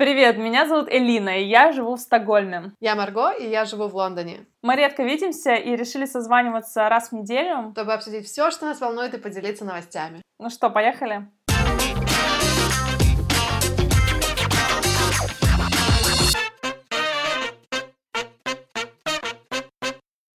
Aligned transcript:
Привет, 0.00 0.38
меня 0.38 0.66
зовут 0.66 0.88
Элина, 0.90 1.38
и 1.38 1.44
я 1.44 1.72
живу 1.72 1.94
в 1.94 2.00
Стокгольме. 2.00 2.72
Я 2.80 2.94
Марго, 2.94 3.32
и 3.32 3.46
я 3.46 3.66
живу 3.66 3.86
в 3.86 3.94
Лондоне. 3.94 4.46
Мы 4.62 4.74
редко 4.74 5.02
видимся 5.02 5.52
и 5.52 5.76
решили 5.76 6.06
созваниваться 6.06 6.88
раз 6.88 7.10
в 7.10 7.12
неделю. 7.12 7.72
Чтобы 7.72 7.92
обсудить 7.92 8.24
все, 8.24 8.50
что 8.50 8.64
нас 8.64 8.80
волнует, 8.80 9.12
и 9.12 9.18
поделиться 9.18 9.66
новостями. 9.66 10.22
Ну 10.38 10.48
что, 10.48 10.70
поехали? 10.70 11.28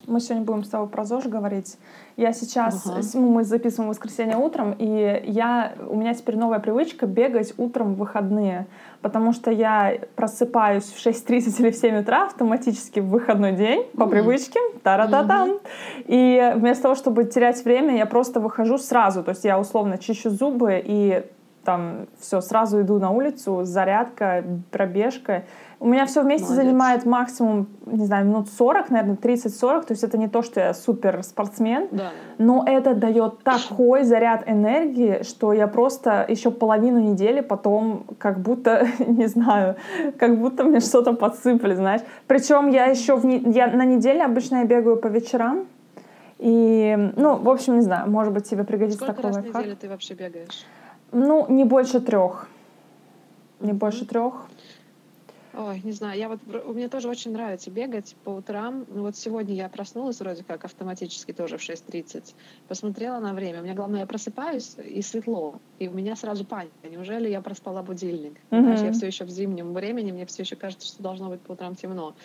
Мы 0.06 0.20
сегодня 0.20 0.44
будем 0.44 0.64
с 0.64 0.68
тобой 0.68 0.88
про 0.88 1.04
ЗОЖ 1.04 1.26
говорить. 1.26 1.78
Я 2.16 2.32
сейчас, 2.32 2.86
Ага. 2.86 3.00
ну, 3.14 3.30
мы 3.30 3.44
записываем 3.44 3.88
воскресенье 3.90 4.36
утром, 4.36 4.74
и 4.78 5.22
я, 5.26 5.72
у 5.88 5.96
меня 5.96 6.14
теперь 6.14 6.36
новая 6.36 6.58
привычка 6.58 7.06
бегать 7.06 7.54
утром 7.56 7.94
в 7.94 7.98
выходные, 7.98 8.66
потому 9.02 9.32
что 9.32 9.50
я 9.50 9.98
просыпаюсь 10.14 10.84
в 10.84 11.04
6.30 11.04 11.60
или 11.60 11.70
в 11.70 11.76
7 11.76 12.00
утра 12.00 12.26
автоматически 12.26 13.00
в 13.00 13.08
выходной 13.08 13.52
день 13.52 13.84
по 13.96 14.04
Мгм. 14.04 14.10
привычке, 14.10 14.60
та-ра-та-там. 14.82 15.58
И 16.06 16.52
вместо 16.56 16.84
того, 16.84 16.94
чтобы 16.94 17.24
терять 17.24 17.64
время, 17.64 17.96
я 17.96 18.06
просто 18.06 18.40
выхожу 18.40 18.78
сразу, 18.78 19.24
то 19.24 19.30
есть 19.30 19.44
я 19.44 19.58
условно 19.58 19.98
чищу 19.98 20.30
зубы 20.30 20.82
и 20.84 21.24
там 21.64 22.06
все, 22.20 22.42
сразу 22.42 22.82
иду 22.82 22.98
на 22.98 23.10
улицу, 23.10 23.64
зарядка, 23.64 24.44
пробежка. 24.70 25.44
У 25.80 25.86
меня 25.88 26.06
все 26.06 26.22
вместе 26.22 26.46
Молодец. 26.46 26.64
занимает 26.64 27.04
максимум, 27.04 27.66
не 27.86 28.06
знаю, 28.06 28.26
минут 28.26 28.48
40, 28.48 28.90
наверное, 28.90 29.16
30-40. 29.16 29.86
То 29.86 29.92
есть 29.92 30.04
это 30.04 30.16
не 30.16 30.28
то, 30.28 30.42
что 30.42 30.60
я 30.60 30.74
супер 30.74 31.22
спортсмен, 31.22 31.88
Да. 31.90 32.10
но 32.38 32.64
это 32.66 32.94
дает 32.94 33.42
такой 33.42 34.04
заряд 34.04 34.44
энергии, 34.48 35.22
что 35.22 35.52
я 35.52 35.66
просто 35.66 36.24
еще 36.28 36.50
половину 36.50 36.98
недели 37.00 37.40
потом 37.40 38.04
как 38.18 38.38
будто, 38.40 38.86
не 39.06 39.26
знаю, 39.26 39.76
как 40.18 40.38
будто 40.38 40.64
мне 40.64 40.80
что-то 40.80 41.12
подсыпали, 41.12 41.74
знаешь. 41.74 42.02
Причем 42.26 42.68
я 42.68 42.86
еще 42.86 43.16
в, 43.16 43.24
не- 43.26 43.42
я, 43.52 43.66
на 43.66 43.84
неделе 43.84 44.24
обычно 44.24 44.56
я 44.56 44.64
бегаю 44.64 44.96
по 44.96 45.08
вечерам. 45.08 45.66
И, 46.38 47.12
ну, 47.16 47.36
в 47.36 47.48
общем, 47.48 47.76
не 47.76 47.80
знаю, 47.82 48.10
может 48.10 48.32
быть, 48.32 48.48
тебе 48.48 48.64
пригодится 48.64 48.98
Сколько 48.98 49.14
такой 49.22 49.28
раз 49.28 49.36
в 49.36 49.40
лайфхак. 49.42 49.62
неделю 49.62 49.76
ты 49.80 49.88
вообще 49.88 50.14
бегаешь? 50.14 50.66
Ну, 51.12 51.46
не 51.48 51.64
больше 51.64 52.00
трех. 52.00 52.48
Не 53.60 53.72
больше 53.72 54.04
трех. 54.04 54.46
Ой, 55.56 55.80
не 55.84 55.92
знаю, 55.92 56.18
я 56.18 56.28
вот 56.28 56.40
мне 56.44 56.88
тоже 56.88 57.08
очень 57.08 57.30
нравится 57.30 57.70
бегать 57.70 58.16
по 58.24 58.30
утрам. 58.30 58.84
Ну 58.88 59.02
вот 59.02 59.16
сегодня 59.16 59.54
я 59.54 59.68
проснулась 59.68 60.18
вроде 60.18 60.42
как 60.42 60.64
автоматически 60.64 61.32
тоже 61.32 61.58
в 61.58 61.62
6.30. 61.62 62.34
Посмотрела 62.66 63.20
на 63.20 63.34
время. 63.34 63.60
У 63.60 63.62
меня 63.62 63.74
главное, 63.74 64.00
я 64.00 64.06
просыпаюсь 64.06 64.76
и 64.76 65.00
светло. 65.00 65.60
И 65.78 65.86
у 65.86 65.92
меня 65.92 66.16
сразу 66.16 66.44
паника. 66.44 66.88
Неужели 66.88 67.28
я 67.28 67.40
проспала 67.40 67.82
будильник? 67.82 68.40
Знаешь, 68.50 68.80
я 68.80 68.90
все 68.90 69.06
еще 69.06 69.24
в 69.24 69.30
зимнем 69.30 69.72
времени, 69.74 70.10
мне 70.10 70.26
все 70.26 70.42
еще 70.42 70.56
кажется, 70.56 70.88
что 70.88 71.04
должно 71.04 71.28
быть 71.28 71.42
по 71.44 71.52
утрам 71.52 71.76
темно. 71.76 72.16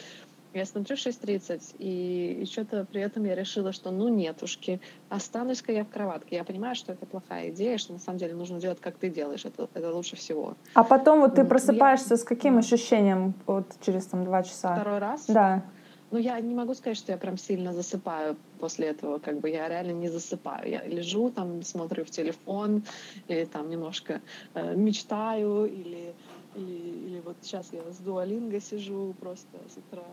Я 0.53 0.65
смотрю 0.65 0.95
6.30, 0.95 1.75
и, 1.77 2.41
и 2.41 2.45
что-то 2.45 2.83
при 2.85 3.01
этом 3.01 3.23
я 3.23 3.35
решила, 3.35 3.71
что 3.71 3.91
ну 3.91 4.07
нетушки, 4.09 4.81
останусь-ка 5.07 5.71
я 5.71 5.83
в 5.83 5.89
кроватке. 5.89 6.37
Я 6.37 6.43
понимаю, 6.43 6.75
что 6.75 6.91
это 6.91 7.05
плохая 7.05 7.49
идея, 7.51 7.77
что 7.77 7.93
на 7.93 7.99
самом 7.99 8.17
деле 8.17 8.33
нужно 8.33 8.59
делать, 8.59 8.79
как 8.79 8.97
ты 8.97 9.09
делаешь. 9.09 9.45
Это, 9.45 9.69
это 9.75 9.93
лучше 9.93 10.15
всего. 10.15 10.55
А 10.73 10.83
потом 10.83 11.19
вот 11.19 11.35
ты 11.35 11.41
Вот, 11.41 11.43
я- 11.43 11.49
просыпаешься 11.49 12.17
с 12.17 12.23
каким 12.23 12.57
ощущением 12.57 13.35
вот 13.45 13.65
через 13.81 14.07
там 14.07 14.25
два 14.25 14.41
часа? 14.41 14.73
Второй 14.73 14.97
раз? 14.97 15.25
Да. 15.27 15.71
Ну, 16.11 16.17
я 16.17 16.39
не 16.39 16.55
могу 16.55 16.73
сказать, 16.73 16.97
что 16.97 17.11
я 17.11 17.19
прям 17.19 17.37
сильно 17.37 17.71
засыпаю 17.71 18.35
после 18.57 18.87
этого. 18.87 19.19
Как 19.19 19.39
бы 19.39 19.51
я 19.51 19.69
реально 19.69 19.91
не 19.91 20.09
засыпаю. 20.09 20.67
Я 20.67 20.83
лежу 20.83 21.29
там, 21.29 21.61
смотрю 21.61 22.03
в 22.05 22.09
телефон, 22.09 22.83
или 23.27 23.45
там 23.45 23.69
немножко 23.69 24.23
э, 24.55 24.75
мечтаю, 24.75 25.65
или, 25.65 26.15
или, 26.55 27.07
или 27.07 27.19
вот 27.19 27.37
сейчас 27.41 27.71
я 27.71 27.81
с 27.91 27.99
дуалинго 27.99 28.59
сижу 28.59 29.13
просто 29.19 29.59
с 29.69 29.77
утра. 29.77 30.07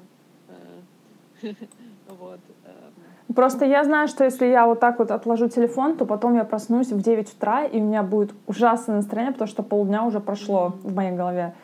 Э, 0.48 1.52
Вот. 2.08 2.40
эм. 2.64 3.34
Просто 3.34 3.64
я 3.64 3.84
знаю, 3.84 4.08
что 4.08 4.24
если 4.24 4.46
я 4.46 4.66
вот 4.66 4.80
так 4.80 4.98
вот 4.98 5.10
отложу 5.10 5.48
телефон, 5.48 5.96
то 5.96 6.06
потом 6.06 6.34
я 6.34 6.44
проснусь 6.44 6.92
в 6.92 7.02
9 7.02 7.32
утра, 7.34 7.64
и 7.64 7.80
у 7.80 7.84
меня 7.84 8.02
будет 8.02 8.32
ужасное 8.46 8.96
настроение, 8.96 9.32
потому 9.32 9.48
что 9.48 9.62
полдня 9.62 10.04
уже 10.04 10.20
прошло 10.20 10.74
в 10.82 10.94
моей 10.94 11.12
голове. 11.12 11.54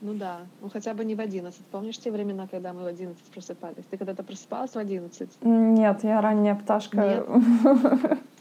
Ну 0.00 0.14
да, 0.14 0.38
ну 0.60 0.68
хотя 0.68 0.94
бы 0.94 1.04
не 1.04 1.14
в 1.14 1.20
11. 1.20 1.64
Помнишь 1.66 1.98
те 1.98 2.10
времена, 2.10 2.48
когда 2.50 2.72
мы 2.72 2.82
в 2.82 2.86
11 2.86 3.22
просыпались? 3.26 3.84
Ты 3.90 3.96
когда-то 3.96 4.24
просыпалась 4.24 4.72
в 4.72 4.78
11? 4.78 5.28
Нет, 5.42 6.02
я 6.02 6.20
ранняя 6.20 6.56
пташка. 6.56 7.24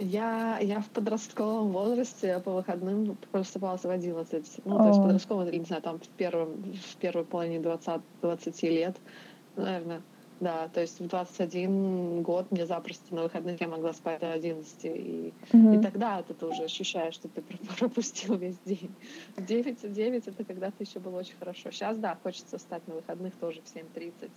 Я, 0.00 0.58
я 0.60 0.80
в 0.80 0.90
подростковом 0.90 1.72
возрасте 1.72 2.40
по 2.40 2.52
выходным 2.54 3.18
просыпалась 3.30 3.82
в 3.84 3.90
11. 3.90 4.60
Ну, 4.64 4.78
то 4.78 4.88
есть 4.88 5.00
или, 5.04 5.58
не 5.58 5.64
знаю, 5.64 5.82
там 5.82 6.00
в, 6.00 6.08
первом, 6.16 6.62
в 6.72 6.96
первой 6.98 7.26
половине 7.26 7.60
20, 7.60 8.02
20 8.22 8.62
лет, 8.70 9.00
наверное. 9.56 10.04
Да, 10.40 10.68
то 10.68 10.80
есть 10.80 11.00
в 11.00 11.06
21 11.06 12.22
год 12.22 12.50
мне 12.50 12.64
запросто 12.64 13.14
на 13.14 13.24
выходных 13.24 13.60
я 13.60 13.68
могла 13.68 13.92
спать 13.92 14.20
до 14.20 14.32
11. 14.32 14.86
И, 14.86 15.28
и 15.28 15.34
Мгм. 15.52 15.82
тогда 15.82 16.22
ты 16.22 16.46
уже 16.46 16.64
ощущаешь, 16.64 17.14
что 17.14 17.28
ты 17.28 17.42
про- 17.42 17.58
пропустил 17.78 18.38
весь 18.38 18.58
день. 18.62 18.96
В 19.36 19.44
9, 19.44 19.92
9 19.92 20.28
это 20.28 20.46
когда 20.46 20.70
ты 20.70 20.84
еще 20.84 20.98
было 20.98 21.18
очень 21.18 21.36
хорошо. 21.36 21.70
Сейчас, 21.70 21.98
да, 21.98 22.16
хочется 22.16 22.56
встать 22.56 22.86
на 22.86 22.94
выходных 22.94 23.36
тоже 23.36 23.60
в 23.60 23.68
7.30, 23.68 24.32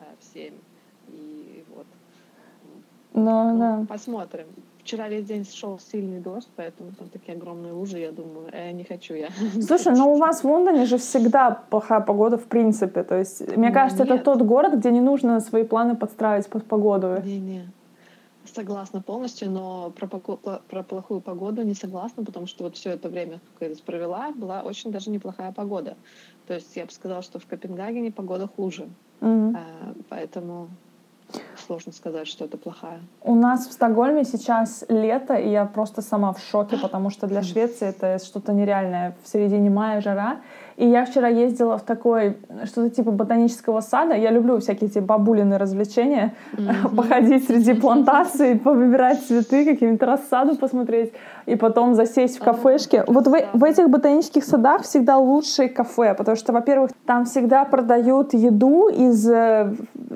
э, 0.00 0.16
в 0.18 0.22
7. 0.22 0.60
И 1.06 1.64
вот. 1.66 1.88
Ну, 2.60 2.84
Ну, 3.14 3.58
да. 3.58 3.86
Посмотрим. 3.88 4.67
Вчера 4.88 5.06
весь 5.10 5.26
день 5.26 5.44
шел 5.44 5.78
сильный 5.78 6.18
дождь, 6.18 6.48
поэтому 6.56 6.92
там 6.92 7.10
такие 7.10 7.36
огромные 7.36 7.72
лужи, 7.74 7.98
я 7.98 8.10
думаю, 8.10 8.48
э, 8.52 8.72
не 8.72 8.84
хочу 8.84 9.12
я. 9.12 9.28
Слушай, 9.60 9.92
ну 9.94 10.14
у 10.14 10.16
вас 10.16 10.42
в 10.42 10.46
Лондоне 10.46 10.86
же 10.86 10.96
всегда 10.96 11.50
плохая 11.50 12.00
погода 12.00 12.38
в 12.38 12.46
принципе. 12.46 13.02
То 13.02 13.18
есть, 13.18 13.54
мне 13.54 13.70
кажется, 13.70 14.04
это 14.04 14.14
нет. 14.14 14.24
тот 14.24 14.40
город, 14.40 14.72
где 14.78 14.90
не 14.90 15.02
нужно 15.02 15.40
свои 15.40 15.64
планы 15.64 15.94
подстраивать 15.94 16.48
под 16.48 16.64
погоду. 16.64 17.20
Не-не. 17.22 17.70
Согласна 18.46 19.02
полностью, 19.02 19.50
но 19.50 19.90
про, 19.90 20.06
поко- 20.06 20.62
про 20.70 20.82
плохую 20.82 21.20
погоду 21.20 21.62
не 21.64 21.74
согласна, 21.74 22.24
потому 22.24 22.46
что 22.46 22.64
вот 22.64 22.74
все 22.74 22.88
это 22.88 23.10
время, 23.10 23.40
как 23.58 23.68
я 23.68 23.74
здесь 23.74 23.82
провела, 23.82 24.30
была 24.34 24.62
очень 24.62 24.90
даже 24.90 25.10
неплохая 25.10 25.52
погода. 25.52 25.98
То 26.46 26.54
есть 26.54 26.74
я 26.76 26.86
бы 26.86 26.92
сказала, 26.92 27.20
что 27.20 27.38
в 27.38 27.44
Копенгагене 27.46 28.10
погода 28.10 28.48
хуже. 28.56 28.88
Мгм. 29.20 29.54
Э, 29.54 29.92
Поэтому 30.08 30.70
сложно 31.68 31.92
сказать, 31.92 32.26
что 32.26 32.46
это 32.46 32.56
плохая. 32.56 33.00
У 33.22 33.34
нас 33.34 33.68
в 33.68 33.72
Стокгольме 33.72 34.24
сейчас 34.24 34.86
лето, 34.88 35.34
и 35.34 35.50
я 35.50 35.66
просто 35.66 36.00
сама 36.00 36.32
в 36.32 36.38
шоке, 36.40 36.78
потому 36.78 37.10
что 37.10 37.26
для 37.26 37.42
Швеции 37.42 37.88
это 37.88 38.18
что-то 38.24 38.54
нереальное. 38.54 39.14
В 39.22 39.28
середине 39.28 39.68
мая 39.68 40.00
жара. 40.00 40.38
И 40.78 40.88
я 40.88 41.04
вчера 41.04 41.26
ездила 41.28 41.76
в 41.76 41.82
такой, 41.82 42.38
что-то 42.64 42.88
типа 42.88 43.10
ботанического 43.10 43.80
сада. 43.80 44.14
Я 44.14 44.30
люблю 44.30 44.58
всякие 44.60 44.88
эти 44.88 45.00
бабулины 45.00 45.58
развлечения. 45.58 46.34
Мгм. 46.52 46.96
Походить 46.96 47.46
среди 47.46 47.74
плантаций, 47.74 48.56
повыбирать 48.56 49.20
цветы, 49.26 49.64
какие-нибудь 49.64 50.02
рассаду 50.02 50.56
посмотреть, 50.56 51.12
и 51.46 51.56
потом 51.56 51.94
засесть 51.94 52.38
в 52.38 52.42
А, 52.42 52.44
кафешке. 52.52 53.04
Вот 53.08 53.26
в, 53.26 53.36
в 53.52 53.64
этих 53.64 53.90
ботанических 53.90 54.44
садах 54.44 54.82
всегда 54.82 55.18
лучшие 55.18 55.68
кафе, 55.68 56.14
потому 56.14 56.36
что, 56.36 56.52
во-первых, 56.52 56.92
там 57.06 57.24
всегда 57.24 57.64
продают 57.64 58.32
еду 58.32 58.88
из 58.88 59.28
э, 59.28 59.74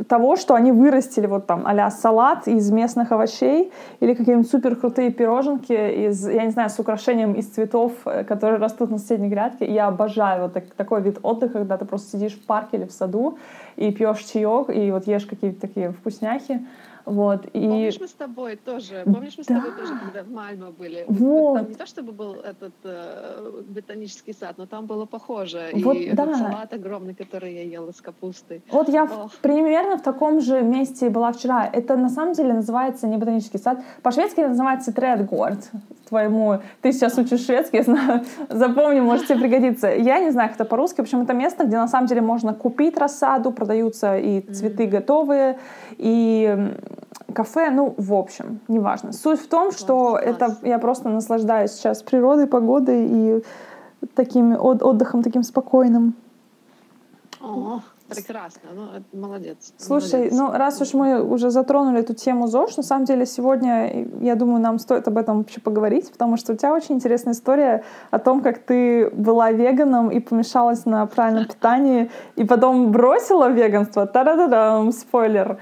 того, 0.09 0.37
что 0.37 0.55
они 0.55 0.71
вырастили, 0.71 1.27
вот 1.27 1.42
там, 1.47 1.65
а 1.67 1.91
салат 1.91 2.49
из 2.49 2.71
местных 2.71 3.13
овощей 3.13 3.73
или 4.01 4.15
какие-нибудь 4.15 4.51
супер 4.51 4.77
крутые 4.77 5.11
пироженки 5.11 5.73
из, 5.73 6.29
я 6.29 6.45
не 6.45 6.51
знаю, 6.51 6.71
с 6.71 6.79
украшением 6.79 7.33
из 7.33 7.47
цветов, 7.49 7.93
э, 8.05 8.25
которые 8.25 8.59
растут 8.59 8.91
на 8.91 8.99
соседней 8.99 9.29
грядке. 9.29 9.73
Я 9.73 9.89
обожаю 9.89 10.45
вот 10.45 10.53
так- 10.55 10.71
такой 10.77 11.03
вид 11.03 11.19
отдыха, 11.23 11.59
когда 11.59 11.77
ты 11.77 11.85
просто 11.85 12.17
сидишь 12.17 12.35
в 12.35 12.47
парке 12.47 12.77
или 12.77 12.85
в 12.85 12.93
саду 12.93 13.39
и 13.77 13.91
пьешь 13.93 14.23
чаек, 14.25 14.71
и 14.71 14.91
вот 14.91 15.07
ешь 15.07 15.27
какие-то 15.27 15.61
такие 15.61 15.91
вкусняхи. 15.93 16.61
Вот, 17.05 17.47
и... 17.53 17.61
Помнишь, 17.69 17.99
мы 18.01 18.07
с 18.09 18.13
тобой 18.13 18.57
тоже, 18.57 19.03
помнишь, 19.05 19.35
мы 19.39 19.45
с 19.45 19.47
Да. 19.47 19.57
тобой 19.57 19.73
тоже, 19.73 19.93
когда 19.99 20.23
в 20.23 20.31
Мальме 20.31 20.67
были? 20.77 21.05
Вот. 21.09 21.55
Там 21.59 21.69
не 21.69 21.75
то, 21.75 21.87
чтобы 21.87 22.13
был 22.13 22.35
этот 22.35 22.73
э, 22.85 23.63
ботанический 23.69 24.33
сад, 24.33 24.55
но 24.57 24.67
там 24.67 24.87
было 24.87 25.05
похоже. 25.05 25.71
Вот 25.75 25.97
и 25.97 26.11
да. 26.13 26.23
этот 26.25 26.37
салат 26.37 26.73
огромный, 26.73 27.15
который 27.15 27.55
я 27.55 27.63
ела 27.65 27.91
с 27.93 28.01
капустой. 28.01 28.63
Вот 28.71 28.89
я 28.89 29.07
в- 29.07 29.31
примерно 29.43 29.97
в 29.99 30.03
таком 30.03 30.41
же 30.41 30.63
месте 30.63 31.11
была 31.11 31.33
вчера. 31.33 31.67
Это 31.67 31.97
на 31.97 32.09
самом 32.09 32.35
деле 32.35 32.53
называется 32.53 33.07
не 33.07 33.17
ботанический 33.17 33.59
сад. 33.59 33.79
По-шведски 34.03 34.41
это 34.41 34.51
называется 34.51 34.93
Тредгорд. 34.93 35.71
Твоему... 36.09 36.59
Ты 36.83 36.93
сейчас 36.93 37.17
учишь 37.19 37.47
шведский, 37.47 37.79
я 37.79 37.83
знаю. 37.85 38.25
Запомни, 38.49 39.01
может 39.01 39.27
тебе 39.27 39.39
пригодится. 39.41 39.89
Я 39.89 40.21
не 40.21 40.31
знаю, 40.31 40.51
как 40.51 40.57
это 40.61 40.65
по-русски. 40.67 40.97
В 40.97 41.05
общем, 41.05 41.23
это 41.23 41.33
место, 41.33 41.65
где 41.65 41.77
на 41.79 41.89
самом 41.89 42.07
деле 42.07 42.21
можно 42.21 42.55
купить 42.55 42.99
рассаду, 42.99 43.51
продаются 43.53 44.17
и 44.19 44.41
цветы 44.53 44.87
готовые, 44.87 45.59
и 45.97 46.75
кафе, 47.35 47.71
ну, 47.71 47.95
в 47.97 48.13
общем, 48.15 48.61
неважно. 48.69 49.13
Суть 49.13 49.41
в 49.41 49.49
том, 49.49 49.73
что 49.73 50.11
Класс, 50.11 50.23
это 50.25 50.47
класс. 50.47 50.59
я 50.63 50.79
просто 50.79 51.09
наслаждаюсь 51.09 51.73
сейчас 51.73 52.03
природой, 52.03 52.47
погодой 52.47 53.07
и 53.09 53.45
таким 54.15 54.53
от- 54.53 54.83
отдыхом 54.83 55.23
таким 55.23 55.43
спокойным. 55.43 56.15
О, 57.41 57.81
Прекрасно, 58.09 58.61
ну, 58.75 59.21
молодец. 59.21 59.73
Слушай, 59.79 60.31
молодец. 60.31 60.39
ну 60.39 60.53
раз 60.53 60.81
уж 60.83 60.93
мы 60.93 61.23
уже 61.23 61.51
затронули 61.51 62.01
эту 62.01 62.15
тему 62.15 62.47
ЗОЖ, 62.47 62.77
на 62.77 62.83
самом 62.83 63.05
деле 63.07 63.25
сегодня, 63.25 64.07
я 64.21 64.35
думаю, 64.35 64.61
нам 64.61 64.79
стоит 64.79 65.09
об 65.09 65.17
этом 65.17 65.39
вообще 65.39 65.61
поговорить, 65.61 66.13
потому 66.13 66.37
что 66.37 66.53
у 66.53 66.57
тебя 66.57 66.75
очень 66.75 66.97
интересная 66.97 67.33
история 67.33 67.85
о 68.11 68.19
том, 68.19 68.43
как 68.43 68.59
ты 68.59 69.09
была 69.11 69.51
веганом 69.51 70.11
и 70.11 70.21
помешалась 70.21 70.85
на 70.85 71.07
правильном 71.07 71.47
питании, 71.47 72.11
и 72.37 72.45
потом 72.45 72.93
бросила 72.93 73.49
веганство. 73.51 74.07
Та-да-да-дам, 74.07 74.93
спойлер. 74.93 75.59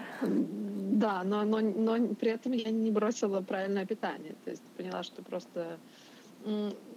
Да, 1.00 1.23
но, 1.25 1.44
но, 1.44 1.61
но 1.61 2.14
при 2.14 2.31
этом 2.32 2.52
я 2.52 2.70
не 2.70 2.91
бросила 2.91 3.41
правильное 3.41 3.87
питание. 3.87 4.35
То 4.44 4.50
есть 4.50 4.62
поняла, 4.76 5.02
что 5.02 5.23
просто 5.23 5.79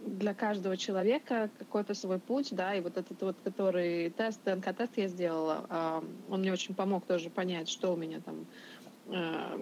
для 0.05 0.33
каждого 0.33 0.75
человека 0.75 1.50
какой-то 1.57 1.94
свой 1.94 2.19
путь, 2.19 2.50
да, 2.51 2.75
и 2.75 2.81
вот 2.81 2.97
этот 2.97 3.21
вот, 3.21 3.38
который 3.44 4.09
тест, 4.09 4.41
ДНК-тест 4.45 4.97
я 4.97 5.07
сделала, 5.07 6.01
он 6.29 6.39
мне 6.41 6.51
очень 6.51 6.75
помог 6.75 7.05
тоже 7.05 7.29
понять, 7.29 7.69
что 7.69 7.94
у 7.94 7.97
меня 7.97 8.19
там 8.21 8.45
а, 9.09 9.59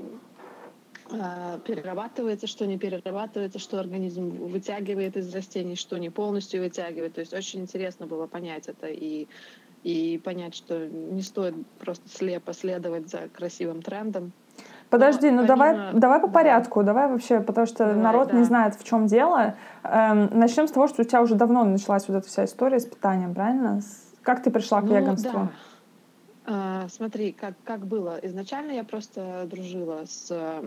а, 1.11 1.59
перерабатывается, 1.59 2.47
что 2.47 2.65
не 2.65 2.77
перерабатывается, 2.77 3.59
что 3.59 3.79
организм 3.79 4.29
вытягивает 4.29 5.17
из 5.17 5.33
растений, 5.33 5.75
что 5.75 5.97
не 5.97 6.09
полностью 6.09 6.61
вытягивает. 6.61 7.13
То 7.15 7.21
есть 7.21 7.33
очень 7.33 7.61
интересно 7.61 8.07
было 8.07 8.27
понять 8.27 8.67
это 8.67 8.87
и, 8.87 9.27
и 9.83 10.17
понять, 10.23 10.55
что 10.55 10.87
не 10.87 11.21
стоит 11.21 11.55
просто 11.79 12.07
слепо 12.09 12.53
следовать 12.53 13.09
за 13.09 13.27
красивым 13.33 13.81
трендом, 13.81 14.31
Подожди, 14.91 15.31
ну 15.31 15.47
помимо... 15.47 15.47
давай, 15.47 15.93
давай 15.93 16.19
по 16.19 16.27
порядку, 16.27 16.83
давай 16.83 17.07
вообще, 17.07 17.39
потому 17.39 17.65
что 17.65 17.85
давай, 17.85 17.95
народ 17.95 18.27
да. 18.27 18.37
не 18.37 18.43
знает, 18.43 18.75
в 18.75 18.83
чем 18.83 19.07
дело. 19.07 19.55
Эм, 19.83 20.29
начнем 20.37 20.67
с 20.67 20.71
того, 20.71 20.89
что 20.89 21.01
у 21.01 21.05
тебя 21.05 21.21
уже 21.21 21.35
давно 21.35 21.63
началась 21.63 22.09
вот 22.09 22.17
эта 22.17 22.27
вся 22.27 22.43
история 22.43 22.77
с 22.77 22.85
питанием, 22.85 23.33
правильно? 23.33 23.79
Как 24.21 24.43
ты 24.43 24.51
пришла 24.51 24.81
к 24.81 24.83
ну, 24.83 24.97
веганству? 24.97 25.31
Да. 25.31 25.51
А, 26.45 26.87
смотри, 26.89 27.31
как, 27.31 27.53
как 27.63 27.85
было. 27.85 28.19
Изначально 28.21 28.71
я 28.71 28.83
просто 28.83 29.47
дружила 29.49 30.03
с, 30.05 30.61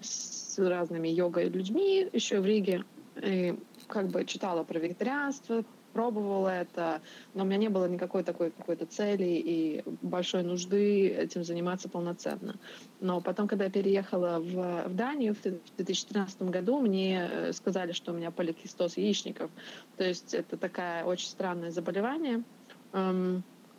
с 0.00 0.58
разными 0.58 1.08
йога-людьми 1.08 2.08
еще 2.14 2.40
в 2.40 2.46
Риге. 2.46 2.84
И 3.16 3.58
как 3.86 4.08
бы 4.08 4.24
читала 4.24 4.64
про 4.64 4.78
вегетарианство, 4.78 5.64
пробовала 5.94 6.48
это, 6.48 7.00
но 7.32 7.44
у 7.44 7.46
меня 7.46 7.56
не 7.56 7.68
было 7.68 7.86
никакой 7.88 8.24
такой 8.24 8.50
какой-то 8.50 8.84
цели 8.84 9.24
и 9.24 9.82
большой 10.02 10.42
нужды 10.42 11.08
этим 11.08 11.44
заниматься 11.44 11.88
полноценно. 11.88 12.56
Но 13.00 13.20
потом, 13.20 13.48
когда 13.48 13.64
я 13.64 13.70
переехала 13.70 14.40
в, 14.40 14.88
в 14.88 14.94
Данию 14.94 15.34
в 15.34 15.42
2013 15.42 16.42
году, 16.42 16.80
мне 16.80 17.28
э, 17.30 17.52
сказали, 17.52 17.92
что 17.92 18.12
у 18.12 18.16
меня 18.16 18.30
поликистоз 18.30 18.96
яичников. 18.96 19.50
То 19.96 20.04
есть 20.04 20.34
это 20.34 20.56
такое 20.56 21.04
очень 21.04 21.28
странное 21.28 21.70
заболевание. 21.70 22.42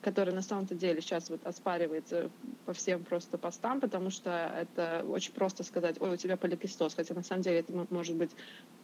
Который 0.05 0.35
на 0.35 0.43
самом-то 0.43 0.75
деле 0.75 1.01
сейчас 1.01 1.31
вот 1.31 1.43
оспаривается 1.47 2.29
по 2.67 2.73
всем 2.73 3.03
просто 3.03 3.39
постам, 3.39 3.81
потому 3.81 4.11
что 4.11 4.29
это 4.55 5.03
очень 5.09 5.33
просто 5.33 5.63
сказать, 5.63 5.99
ой, 5.99 6.13
у 6.13 6.15
тебя 6.15 6.37
поликистоз, 6.37 6.93
хотя 6.93 7.15
на 7.15 7.23
самом 7.23 7.41
деле 7.41 7.61
это 7.61 7.87
может 7.89 8.15
быть 8.15 8.29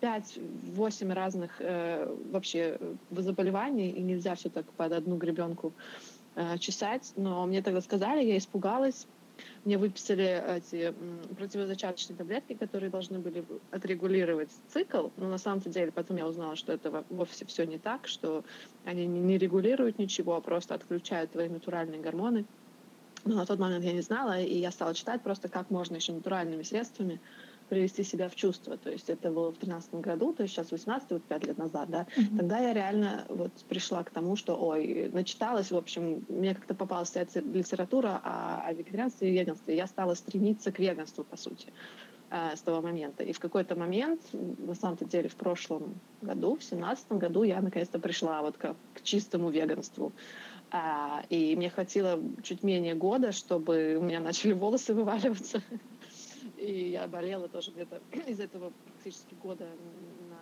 5-8 0.01 1.13
разных 1.13 1.51
э, 1.59 2.11
вообще 2.31 2.77
э, 2.79 2.95
заболеваний, 3.21 3.91
и 3.91 4.01
нельзя 4.01 4.33
все 4.33 4.49
так 4.49 4.65
под 4.73 4.93
одну 4.93 5.17
гребенку 5.17 5.73
э, 6.33 6.57
чесать. 6.57 7.13
Но 7.15 7.45
мне 7.45 7.61
тогда 7.61 7.81
сказали, 7.81 8.23
я 8.23 8.39
испугалась, 8.39 9.05
мне 9.63 9.77
выписали 9.77 10.57
эти 10.57 10.91
противозачаточные 11.35 12.17
таблетки, 12.17 12.55
которые 12.55 12.89
должны 12.89 13.19
были 13.19 13.45
отрегулировать 13.69 14.51
цикл, 14.67 15.09
но 15.17 15.29
на 15.29 15.37
самом-то 15.37 15.69
деле 15.69 15.91
потом 15.91 16.17
я 16.17 16.27
узнала, 16.27 16.55
что 16.55 16.73
это 16.73 17.05
вовсе 17.09 17.45
все 17.45 17.65
не 17.65 17.77
так, 17.77 18.07
что 18.07 18.43
они 18.83 19.05
не 19.05 19.37
регулируют 19.37 19.99
ничего, 19.99 20.35
а 20.35 20.41
просто 20.41 20.75
отключают 20.75 21.31
твои 21.31 21.49
натуральные 21.49 22.01
гормоны. 22.01 22.47
Но 23.23 23.35
на 23.35 23.45
тот 23.45 23.59
момент 23.59 23.85
я 23.85 23.93
не 23.93 24.01
знала, 24.01 24.41
и 24.41 24.57
я 24.57 24.71
стала 24.71 24.95
читать 24.95 25.21
просто, 25.21 25.47
как 25.47 25.69
можно 25.69 25.95
еще 25.95 26.13
натуральными 26.13 26.63
средствами 26.63 27.21
привести 27.71 28.03
себя 28.03 28.27
в 28.27 28.35
чувство. 28.35 28.75
То 28.75 28.91
есть 28.91 29.09
это 29.09 29.31
было 29.31 29.47
в 29.47 29.57
2013 29.59 29.93
году, 29.95 30.33
то 30.33 30.43
есть 30.43 30.53
сейчас 30.53 30.71
18, 30.71 31.09
вот 31.11 31.23
5 31.23 31.47
лет 31.47 31.57
назад, 31.57 31.89
да. 31.89 32.05
Mm-hmm. 32.17 32.37
Тогда 32.37 32.59
я 32.59 32.73
реально 32.73 33.25
вот 33.29 33.53
пришла 33.69 34.03
к 34.03 34.09
тому, 34.09 34.35
что, 34.35 34.57
ой, 34.57 35.09
начиталась, 35.13 35.71
в 35.71 35.77
общем, 35.77 36.25
мне 36.27 36.53
как-то 36.53 36.75
попалась 36.75 37.15
литература 37.15 38.19
о, 38.25 38.67
о 38.67 38.73
вегетарианстве 38.73 39.29
и 39.29 39.31
веганстве. 39.31 39.77
Я 39.77 39.87
стала 39.87 40.15
стремиться 40.15 40.73
к 40.73 40.79
веганству, 40.79 41.23
по 41.23 41.37
сути 41.37 41.71
э, 42.29 42.57
с 42.57 42.59
того 42.59 42.81
момента. 42.81 43.23
И 43.23 43.31
в 43.31 43.39
какой-то 43.39 43.77
момент, 43.77 44.19
на 44.33 44.75
самом-то 44.75 45.05
деле, 45.05 45.29
в 45.29 45.35
прошлом 45.35 45.95
году, 46.21 46.57
в 46.57 46.63
семнадцатом 46.65 47.19
году, 47.19 47.43
я 47.43 47.61
наконец-то 47.61 47.99
пришла 47.99 48.41
вот 48.41 48.57
к, 48.57 48.75
к 48.95 49.01
чистому 49.01 49.49
веганству. 49.49 50.11
А, 50.71 51.23
и 51.29 51.55
мне 51.55 51.69
хватило 51.69 52.19
чуть 52.43 52.63
менее 52.63 52.95
года, 52.95 53.31
чтобы 53.31 53.97
у 53.97 54.03
меня 54.03 54.19
начали 54.19 54.51
волосы 54.51 54.93
вываливаться. 54.93 55.61
И 56.57 56.89
я 56.89 57.07
болела 57.07 57.47
тоже 57.47 57.71
где-то 57.71 58.01
из 58.27 58.39
этого 58.39 58.71
практически 58.85 59.33
года 59.35 59.67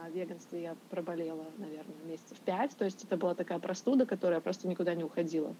на 0.01 0.09
веганстве 0.09 0.61
я 0.61 0.75
проболела, 0.89 1.45
наверное, 1.57 1.95
месяцев 2.05 2.37
пять. 2.39 2.75
То 2.77 2.85
есть 2.85 3.03
это 3.03 3.17
была 3.17 3.35
такая 3.35 3.59
простуда, 3.59 4.05
которая 4.05 4.39
просто 4.39 4.67
никуда 4.67 4.95
не 4.95 5.03
уходила. 5.03 5.55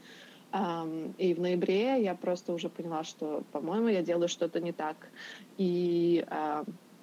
И 0.51 1.33
в 1.35 1.39
ноябре 1.39 2.01
я 2.01 2.15
просто 2.15 2.53
уже 2.53 2.69
поняла, 2.69 3.03
что, 3.03 3.43
по-моему, 3.51 3.89
я 3.89 4.01
делаю 4.01 4.27
что-то 4.27 4.59
не 4.59 4.71
так. 4.71 5.09
И, 5.57 6.25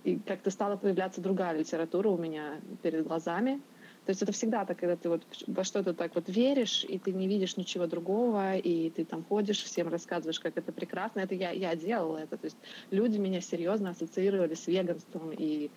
и 0.02 0.18
как-то 0.26 0.50
стала 0.50 0.76
появляться 0.76 1.20
другая 1.20 1.56
литература 1.56 2.08
у 2.08 2.18
меня 2.18 2.60
перед 2.82 3.06
глазами. 3.06 3.60
То 4.06 4.10
есть 4.10 4.22
это 4.22 4.30
всегда 4.30 4.64
так, 4.64 4.78
когда 4.78 4.94
ты 4.94 5.08
вот 5.08 5.22
во 5.48 5.64
что-то 5.64 5.92
так 5.92 6.14
вот 6.14 6.28
веришь, 6.28 6.84
и 6.88 6.96
ты 6.96 7.12
не 7.12 7.26
видишь 7.26 7.56
ничего 7.56 7.88
другого, 7.88 8.56
и 8.56 8.88
ты 8.90 9.04
там 9.04 9.24
ходишь, 9.24 9.64
всем 9.64 9.88
рассказываешь, 9.88 10.38
как 10.38 10.56
это 10.56 10.70
прекрасно. 10.70 11.20
Это 11.20 11.34
я, 11.34 11.50
я 11.50 11.74
делала 11.74 12.18
это. 12.18 12.36
То 12.36 12.44
есть 12.44 12.56
люди 12.92 13.18
меня 13.18 13.40
серьезно 13.40 13.90
ассоциировали 13.90 14.54
с 14.54 14.68
веганством 14.68 15.32
и, 15.32 15.70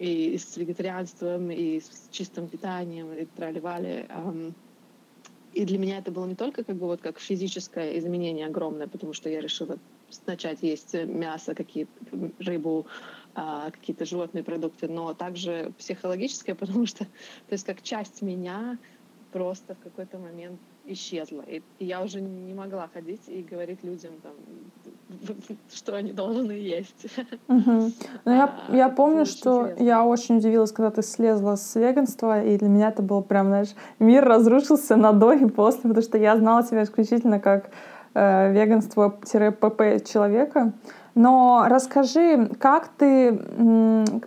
и 0.00 0.36
с 0.36 0.56
вегетарианством, 0.56 1.52
и 1.52 1.78
с 1.78 2.08
чистым 2.10 2.48
питанием, 2.48 3.12
и 3.12 3.26
тролливали. 3.26 4.08
И 5.52 5.64
для 5.64 5.78
меня 5.78 5.98
это 5.98 6.10
было 6.10 6.26
не 6.26 6.34
только 6.34 6.64
как 6.64 6.74
бы 6.74 6.86
вот 6.86 7.00
как 7.00 7.20
физическое 7.20 7.96
изменение 7.96 8.46
огромное, 8.46 8.88
потому 8.88 9.12
что 9.12 9.30
я 9.30 9.40
решила 9.40 9.78
начать 10.26 10.58
есть 10.62 10.94
мясо, 10.94 11.54
какие-то 11.54 11.92
рыбу, 12.40 12.86
а, 13.40 13.70
какие-то 13.70 14.04
животные 14.04 14.42
продукты, 14.42 14.88
но 14.88 15.14
также 15.14 15.72
психологическое, 15.78 16.54
потому 16.56 16.86
что, 16.86 17.04
то 17.04 17.52
есть 17.52 17.64
как 17.64 17.82
часть 17.82 18.20
меня 18.20 18.78
просто 19.32 19.74
в 19.74 19.78
какой-то 19.78 20.18
момент 20.18 20.58
исчезла. 20.86 21.42
И, 21.42 21.62
и 21.78 21.84
я 21.84 22.02
уже 22.02 22.20
не 22.20 22.54
могла 22.54 22.88
ходить 22.92 23.20
и 23.28 23.42
говорить 23.42 23.84
людям, 23.84 24.12
там, 24.22 24.32
что 25.72 25.94
они 25.94 26.12
должны 26.12 26.52
есть. 26.52 27.06
Угу. 27.48 27.92
Ну, 28.24 28.32
я, 28.32 28.44
а, 28.68 28.76
я 28.76 28.88
помню, 28.88 29.24
что 29.24 29.62
интересно. 29.62 29.84
я 29.84 30.04
очень 30.04 30.38
удивилась, 30.38 30.72
когда 30.72 30.90
ты 30.90 31.02
слезла 31.02 31.54
с 31.54 31.76
веганства, 31.76 32.42
и 32.42 32.58
для 32.58 32.68
меня 32.68 32.88
это 32.88 33.02
был 33.02 33.22
прям, 33.22 33.48
знаешь, 33.48 33.74
мир 34.00 34.24
разрушился 34.24 34.96
на 34.96 35.12
до 35.12 35.32
и 35.32 35.46
после, 35.46 35.82
потому 35.82 36.02
что 36.02 36.18
я 36.18 36.36
знала 36.36 36.64
тебя 36.64 36.82
исключительно 36.82 37.38
как 37.38 37.70
э, 38.14 38.52
веганство-ПП 38.52 40.04
человека. 40.04 40.72
Но 41.18 41.66
расскажи, 41.68 42.46
как 42.60 42.90
ты 42.96 43.36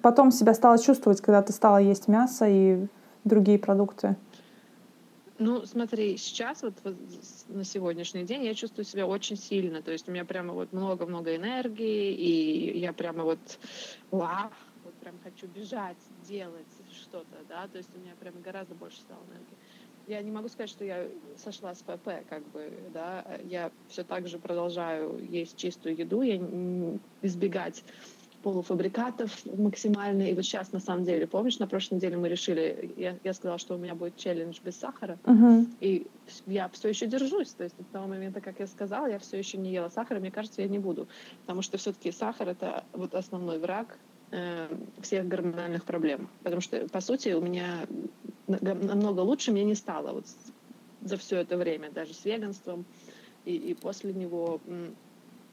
потом 0.01 0.29
себя 0.31 0.53
стала 0.53 0.77
чувствовать, 0.77 1.21
когда 1.21 1.41
ты 1.41 1.53
стала 1.53 1.77
есть 1.77 2.09
мясо 2.09 2.45
и 2.49 2.85
другие 3.23 3.57
продукты? 3.57 4.17
Ну, 5.39 5.65
смотри, 5.65 6.17
сейчас 6.17 6.63
вот, 6.63 6.73
на 7.47 7.63
сегодняшний 7.63 8.25
день 8.25 8.43
я 8.43 8.53
чувствую 8.53 8.83
себя 8.83 9.07
очень 9.07 9.37
сильно. 9.37 9.81
То 9.81 9.91
есть 9.91 10.09
у 10.09 10.11
меня 10.11 10.25
прямо 10.25 10.53
вот 10.53 10.73
много-много 10.73 11.33
энергии, 11.33 12.11
и 12.11 12.77
я 12.79 12.91
прямо 12.91 13.23
вот, 13.23 13.39
вау, 14.11 14.49
вот 14.83 14.93
прям 14.95 15.15
хочу 15.23 15.47
бежать, 15.47 15.95
делать 16.27 16.67
что-то, 16.91 17.37
да, 17.47 17.69
то 17.71 17.77
есть 17.77 17.89
у 17.95 17.99
меня 18.01 18.15
прямо 18.19 18.41
гораздо 18.41 18.75
больше 18.75 18.99
стало 18.99 19.21
энергии 19.29 19.60
я 20.11 20.21
не 20.21 20.31
могу 20.31 20.49
сказать, 20.49 20.69
что 20.69 20.83
я 20.83 21.07
сошла 21.37 21.73
с 21.73 21.81
ПП, 21.81 22.09
как 22.29 22.45
бы, 22.51 22.69
да, 22.93 23.25
я 23.45 23.71
все 23.87 24.03
так 24.03 24.27
же 24.27 24.39
продолжаю 24.39 25.17
есть 25.29 25.55
чистую 25.55 25.95
еду, 25.95 26.21
я 26.21 26.35
избегать 27.21 27.83
полуфабрикатов 28.43 29.45
максимально. 29.45 30.23
И 30.23 30.33
вот 30.33 30.43
сейчас, 30.43 30.73
на 30.73 30.79
самом 30.79 31.05
деле, 31.05 31.27
помнишь, 31.27 31.59
на 31.59 31.67
прошлой 31.67 31.95
неделе 31.95 32.17
мы 32.17 32.27
решили, 32.27 32.91
я, 32.97 33.15
я 33.23 33.33
сказала, 33.33 33.57
что 33.57 33.75
у 33.75 33.77
меня 33.77 33.95
будет 33.95 34.17
челлендж 34.17 34.59
без 34.65 34.75
сахара, 34.77 35.17
uh-huh. 35.23 35.67
и 35.79 36.07
я 36.47 36.67
все 36.69 36.89
еще 36.89 37.07
держусь. 37.07 37.51
То 37.51 37.63
есть 37.63 37.75
с 37.79 37.93
того 37.93 38.07
момента, 38.07 38.41
как 38.41 38.59
я 38.59 38.67
сказала, 38.67 39.05
я 39.05 39.19
все 39.19 39.37
еще 39.37 39.57
не 39.57 39.71
ела 39.71 39.89
сахара, 39.89 40.19
мне 40.19 40.31
кажется, 40.31 40.61
я 40.61 40.67
не 40.67 40.79
буду. 40.79 41.07
Потому 41.41 41.61
что 41.61 41.77
все-таки 41.77 42.11
сахар— 42.11 42.49
это 42.49 42.83
вот 42.93 43.13
основной 43.13 43.59
враг 43.59 43.97
э, 44.31 44.67
всех 45.01 45.27
гормональных 45.27 45.85
проблем. 45.85 46.27
Потому 46.43 46.61
что, 46.61 46.87
по 46.89 46.99
сути, 46.99 47.29
у 47.29 47.41
меня 47.41 47.85
намного 48.61 49.21
лучше 49.21 49.51
мне 49.51 49.63
не 49.63 49.75
стало 49.75 50.13
вот 50.13 50.25
за 51.01 51.17
все 51.17 51.37
это 51.37 51.57
время, 51.57 51.91
даже 51.91 52.13
с 52.13 52.25
веганством. 52.25 52.85
И, 53.45 53.55
и 53.55 53.73
после 53.73 54.13
него 54.13 54.59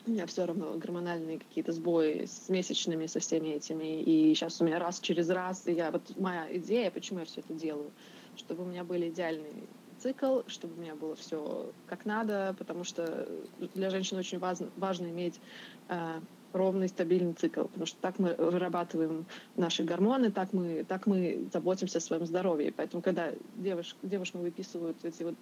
у 0.06 0.10
меня 0.10 0.26
все 0.26 0.46
равно 0.46 0.72
гормональные 0.76 1.38
какие-то 1.38 1.72
сбои 1.72 2.24
с 2.26 2.48
месячными, 2.48 3.06
со 3.06 3.20
всеми 3.20 3.48
этими. 3.48 4.02
И 4.02 4.34
сейчас 4.34 4.60
у 4.60 4.64
меня 4.64 4.78
раз 4.78 5.00
через 5.00 5.28
раз, 5.30 5.66
и 5.66 5.72
я 5.72 5.90
вот 5.90 6.02
моя 6.18 6.46
идея, 6.56 6.90
почему 6.90 7.20
я 7.20 7.24
все 7.24 7.40
это 7.40 7.54
делаю, 7.54 7.90
чтобы 8.36 8.64
у 8.64 8.66
меня 8.66 8.84
были 8.84 9.08
идеальные 9.08 9.52
цикл, 9.98 10.40
чтобы 10.46 10.74
у 10.74 10.80
меня 10.80 10.94
было 10.94 11.16
все 11.16 11.70
как 11.86 12.04
надо, 12.04 12.54
потому 12.58 12.84
что 12.84 13.28
для 13.74 13.90
женщин 13.90 14.16
очень 14.16 14.38
важно, 14.38 14.68
важно 14.76 15.06
иметь 15.06 15.40
э, 15.88 16.20
ровный, 16.52 16.88
стабильный 16.88 17.34
цикл, 17.34 17.62
потому 17.62 17.86
что 17.86 18.00
так 18.00 18.18
мы 18.18 18.34
вырабатываем 18.34 19.26
наши 19.56 19.84
гормоны, 19.84 20.30
так 20.30 20.52
мы, 20.52 20.84
так 20.88 21.06
мы 21.06 21.48
заботимся 21.52 21.98
о 21.98 22.00
своем 22.00 22.26
здоровье. 22.26 22.72
Поэтому, 22.76 23.02
когда 23.02 23.32
девуш, 23.56 23.96
девушкам 24.02 24.42
выписывают 24.42 25.04
эти 25.04 25.22
вот 25.22 25.36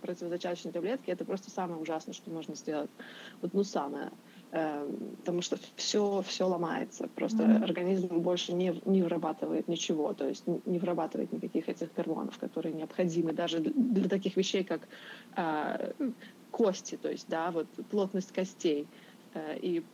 противозачаточные 0.00 0.72
таблетки, 0.72 1.10
это 1.10 1.24
просто 1.24 1.50
самое 1.50 1.80
ужасное, 1.80 2.14
что 2.14 2.30
можно 2.30 2.54
сделать. 2.54 2.90
Вот, 3.40 3.54
ну, 3.54 3.64
самое. 3.64 4.10
Эм, 4.50 5.16
потому 5.18 5.42
что 5.42 5.58
все, 5.76 6.22
все 6.26 6.44
ломается. 6.44 7.08
Просто 7.14 7.42
mm-hmm. 7.42 7.64
организм 7.64 8.06
больше 8.20 8.54
не, 8.54 8.80
не 8.86 9.02
вырабатывает 9.02 9.68
ничего, 9.68 10.14
то 10.14 10.26
есть 10.26 10.44
не 10.46 10.78
вырабатывает 10.78 11.32
никаких 11.32 11.68
этих 11.68 11.92
гормонов, 11.92 12.38
которые 12.38 12.72
необходимы 12.72 13.32
даже 13.34 13.60
для 13.60 14.08
таких 14.08 14.36
вещей, 14.38 14.64
как 14.64 14.88
э, 15.36 15.92
кости, 16.50 16.96
то 16.96 17.10
есть, 17.10 17.28
да, 17.28 17.50
вот 17.50 17.66
плотность 17.90 18.32
костей 18.32 18.86
э, 19.34 19.58
и 19.58 19.84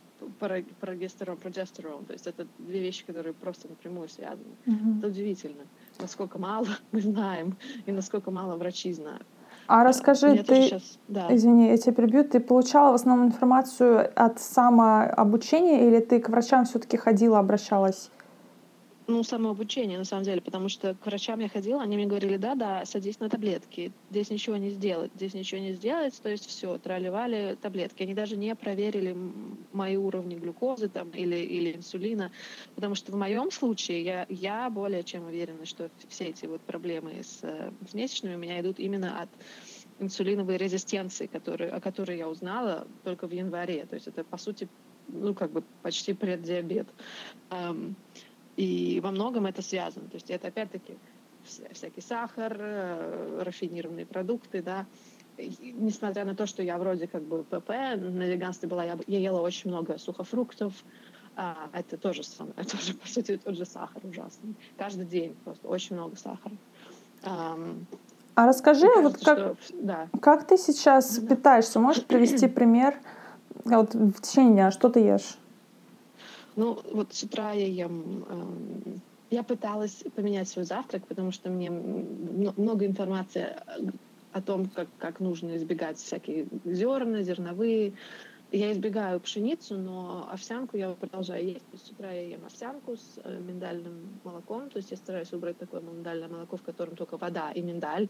прогестерон, 0.79 1.37
прогестерон. 1.37 2.05
То 2.05 2.13
есть 2.13 2.27
это 2.27 2.47
две 2.57 2.79
вещи, 2.79 3.05
которые 3.05 3.33
просто 3.33 3.67
напрямую 3.67 4.09
связаны. 4.09 4.55
Mm-hmm. 4.65 4.99
Это 4.99 5.07
удивительно, 5.07 5.63
насколько 5.99 6.39
мало 6.39 6.67
мы 6.91 7.01
знаем 7.01 7.57
и 7.85 7.91
насколько 7.91 8.31
мало 8.31 8.55
врачи 8.55 8.93
знают. 8.93 9.25
А 9.67 9.83
расскажи, 9.83 10.29
Мне 10.29 10.43
ты, 10.43 10.61
сейчас, 10.63 10.99
да. 11.07 11.27
извини, 11.35 11.69
я 11.69 11.77
тебя 11.77 11.93
перебью, 11.93 12.23
ты 12.23 12.39
получала 12.39 12.91
в 12.91 12.95
основном 12.95 13.27
информацию 13.27 14.11
от 14.15 14.39
самообучения 14.39 15.87
или 15.87 15.99
ты 15.99 16.19
к 16.19 16.29
врачам 16.29 16.65
все-таки 16.65 16.97
ходила, 16.97 17.39
обращалась? 17.39 18.11
Ну, 19.07 19.23
самообучение, 19.23 19.97
на 19.97 20.03
самом 20.03 20.23
деле, 20.23 20.41
потому 20.41 20.69
что 20.69 20.95
к 20.95 21.05
врачам 21.05 21.39
я 21.39 21.49
ходила, 21.49 21.81
они 21.81 21.95
мне 21.95 22.05
говорили, 22.05 22.37
да, 22.37 22.55
да, 22.55 22.85
садись 22.85 23.19
на 23.19 23.29
таблетки, 23.29 23.91
здесь 24.09 24.29
ничего 24.29 24.57
не 24.57 24.71
сделать, 24.71 25.11
здесь 25.15 25.33
ничего 25.33 25.61
не 25.61 25.73
сделать, 25.73 26.19
то 26.21 26.29
есть 26.29 26.47
все, 26.47 26.77
траливали 26.77 27.57
таблетки. 27.61 28.03
Они 28.03 28.13
даже 28.13 28.35
не 28.35 28.55
проверили 28.55 29.15
мои 29.73 29.95
уровни 29.95 30.35
глюкозы 30.35 30.89
там, 30.89 31.09
или, 31.11 31.35
или 31.35 31.73
инсулина, 31.75 32.31
потому 32.73 32.95
что 32.95 33.11
в 33.11 33.15
моем 33.15 33.51
случае 33.51 34.03
я, 34.03 34.25
я 34.29 34.69
более 34.69 35.03
чем 35.03 35.25
уверена, 35.25 35.65
что 35.65 35.89
все 36.09 36.25
эти 36.25 36.45
вот 36.45 36.61
проблемы 36.61 37.21
с, 37.23 37.41
с 37.41 37.93
месячными 37.93 38.35
у 38.35 38.39
меня 38.39 38.59
идут 38.59 38.79
именно 38.79 39.21
от 39.21 39.29
инсулиновой 39.99 40.57
резистенции, 40.57 41.27
которые, 41.27 41.71
о 41.71 41.79
которой 41.79 42.17
я 42.17 42.27
узнала 42.27 42.87
только 43.03 43.27
в 43.27 43.31
январе. 43.31 43.85
То 43.85 43.95
есть 43.95 44.07
это, 44.07 44.23
по 44.23 44.37
сути, 44.37 44.67
ну, 45.07 45.33
как 45.33 45.51
бы 45.51 45.63
почти 45.81 46.13
преддиабет. 46.13 46.87
Um, 47.49 47.93
и 48.55 48.99
во 49.01 49.11
многом 49.11 49.45
это 49.45 49.61
связано. 49.61 50.07
То 50.07 50.15
есть 50.15 50.29
это 50.29 50.47
опять-таки 50.47 50.97
всякий 51.43 52.01
сахар, 52.01 52.55
э, 52.57 53.43
рафинированные 53.43 54.05
продукты, 54.05 54.61
да. 54.61 54.85
И, 55.37 55.73
несмотря 55.77 56.25
на 56.25 56.35
то, 56.35 56.45
что 56.45 56.63
я 56.63 56.77
вроде 56.77 57.07
как 57.07 57.23
бы 57.23 57.43
ПП, 57.43 57.69
на 57.69 58.23
веганстве 58.23 58.69
была, 58.69 58.83
я, 58.85 58.97
я 59.07 59.19
ела 59.19 59.41
очень 59.41 59.69
много 59.69 59.97
сухофруктов, 59.97 60.73
а, 61.35 61.69
это 61.73 61.97
тоже 61.97 62.23
самое, 62.23 62.55
тоже, 62.71 62.93
по 62.93 63.07
сути, 63.07 63.37
тот 63.37 63.55
же 63.55 63.65
сахар 63.65 64.01
ужасный. 64.05 64.55
Каждый 64.77 65.05
день 65.05 65.35
просто 65.43 65.67
очень 65.67 65.95
много 65.95 66.15
сахара. 66.15 66.55
Um, 67.23 67.85
а 68.35 68.47
расскажи, 68.47 68.87
кажется, 68.87 69.01
вот 69.01 69.25
как, 69.25 69.37
что, 69.61 69.75
да. 69.81 70.07
как 70.21 70.47
ты 70.47 70.57
сейчас 70.57 71.17
да. 71.17 71.35
питаешься? 71.35 71.79
Можешь 71.79 72.05
привести 72.05 72.47
пример 72.49 72.99
вот 73.63 73.93
в 73.93 74.21
течение 74.21 74.53
дня, 74.53 74.71
что 74.71 74.89
ты 74.89 74.99
ешь? 74.99 75.37
Ну, 76.55 76.79
вот 76.93 77.13
с 77.13 77.23
утра 77.23 77.53
я 77.53 77.67
ем... 77.67 78.25
Э, 78.27 78.99
я 79.31 79.43
пыталась 79.43 80.03
поменять 80.15 80.47
свой 80.47 80.65
завтрак, 80.65 81.07
потому 81.07 81.31
что 81.31 81.49
мне 81.49 81.69
много 81.69 82.85
информации 82.85 83.55
о 84.31 84.41
том, 84.41 84.69
как, 84.69 84.89
как 84.97 85.19
нужно 85.19 85.57
избегать 85.57 85.97
всякие 85.97 86.47
зерна, 86.63 87.23
зерновые, 87.23 87.95
я 88.51 88.71
избегаю 88.71 89.19
пшеницу, 89.19 89.77
но 89.77 90.27
овсянку 90.31 90.77
я 90.77 90.91
продолжаю 90.91 91.45
есть. 91.45 91.65
То 91.65 91.73
есть 91.73 91.87
с 91.87 91.91
утра 91.91 92.11
я 92.11 92.21
ем 92.21 92.45
овсянку 92.45 92.95
с 92.95 93.19
э, 93.23 93.39
миндальным 93.39 94.19
молоком. 94.23 94.69
То 94.69 94.77
есть 94.77 94.91
я 94.91 94.97
стараюсь 94.97 95.33
убрать 95.33 95.57
такое 95.57 95.81
миндальное 95.81 96.27
молоко, 96.27 96.57
в 96.57 96.61
котором 96.61 96.95
только 96.95 97.17
вода 97.17 97.51
и 97.51 97.61
миндаль, 97.61 98.07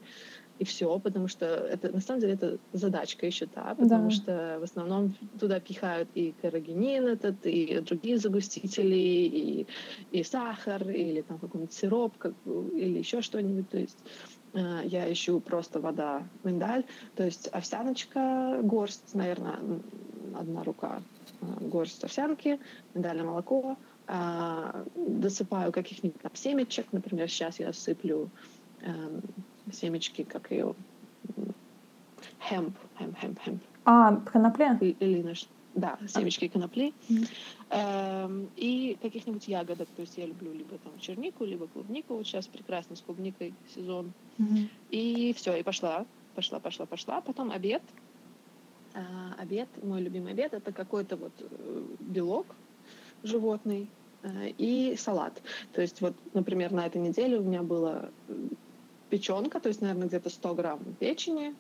и 0.60 0.66
все, 0.66 1.00
потому 1.00 1.28
что 1.28 1.46
это 1.46 1.92
на 1.92 2.02
самом 2.02 2.22
деле 2.22 2.34
это 2.34 2.58
задачка 2.74 3.26
еще 3.26 3.46
та, 3.46 3.76
потому 3.76 4.10
да. 4.10 4.16
что 4.16 4.58
в 4.60 4.64
основном 4.64 5.16
туда 5.40 5.60
пихают 5.60 6.10
и 6.16 6.34
карагинин 6.42 7.08
этот, 7.08 7.46
и 7.46 7.80
другие 7.80 8.18
загустители, 8.18 8.96
и, 8.96 9.68
и 10.12 10.24
сахар, 10.24 10.90
или 10.90 11.22
там 11.22 11.40
какой-нибудь 11.40 11.74
сироп, 11.74 12.18
как, 12.18 12.34
или 12.46 13.00
еще 13.00 13.22
что-нибудь. 13.22 13.70
То 13.70 13.78
есть 13.80 13.98
э, 14.54 14.82
я 14.86 15.12
ищу 15.12 15.40
просто 15.40 15.80
вода, 15.80 16.28
миндаль, 16.44 16.86
то 17.16 17.24
есть 17.24 17.48
овсяночка, 17.48 18.60
горсть, 18.64 19.14
наверное, 19.14 19.60
одна 20.40 20.64
рука 20.64 21.02
э, 21.42 21.46
горсть 21.62 22.04
овсянки, 22.04 22.60
миндальное 22.94 23.26
молоко, 23.26 23.78
а, 24.08 24.86
досыпаю 24.96 25.72
каких-нибудь 25.72 26.22
там 26.22 26.32
семечек, 26.36 26.88
например, 26.92 27.30
сейчас 27.30 27.60
я 27.60 27.74
сыплю 27.74 28.30
эм, 28.82 29.22
семечки, 29.72 30.24
как 30.24 30.52
ее 30.52 30.76
хемп, 32.48 32.78
хемп, 33.00 33.18
хемп, 33.20 33.40
хемп. 33.40 33.64
А, 33.86 34.16
конопля? 34.18 34.78
Или 34.80 35.24
наш, 35.24 35.48
да, 35.74 35.98
семечки 36.08 36.48
конопли. 36.48 36.94
Mm-hmm. 37.10 37.28
Эм, 37.72 38.50
и 38.56 38.98
каких-нибудь 39.02 39.48
ягодок. 39.48 39.88
То 39.96 40.02
есть 40.02 40.18
я 40.18 40.28
люблю 40.28 40.54
либо 40.54 40.78
там 40.78 41.00
чернику, 41.00 41.44
либо 41.44 41.68
клубнику. 41.68 42.16
Вот 42.16 42.28
сейчас 42.28 42.48
прекрасно 42.48 42.96
с 42.96 43.02
клубникой 43.02 43.56
сезон. 43.74 44.14
Mm-hmm. 44.38 44.68
И 44.92 45.34
все, 45.36 45.56
и 45.56 45.64
пошла, 45.64 46.06
пошла, 46.36 46.60
пошла, 46.60 46.86
пошла. 46.86 47.22
Потом 47.22 47.52
обед. 47.52 47.82
А, 48.96 49.36
обед, 49.42 49.68
мой 49.84 50.02
любимый 50.02 50.32
обед, 50.32 50.54
это 50.54 50.72
какой-то 50.72 51.18
вот 51.18 51.34
э, 51.42 51.84
белок 52.00 52.46
животный 53.24 53.90
э, 54.24 54.52
и 54.58 54.96
салат. 54.96 55.42
То 55.74 55.82
есть 55.82 56.00
вот, 56.00 56.14
например, 56.34 56.72
на 56.72 56.86
этой 56.86 57.02
неделе 57.02 57.38
у 57.38 57.44
меня 57.44 57.62
была 57.62 58.10
печенка, 59.10 59.60
то 59.60 59.68
есть, 59.68 59.82
наверное, 59.82 60.08
где-то 60.08 60.30
100 60.30 60.56
грамм 60.56 60.80
печени, 60.98 61.54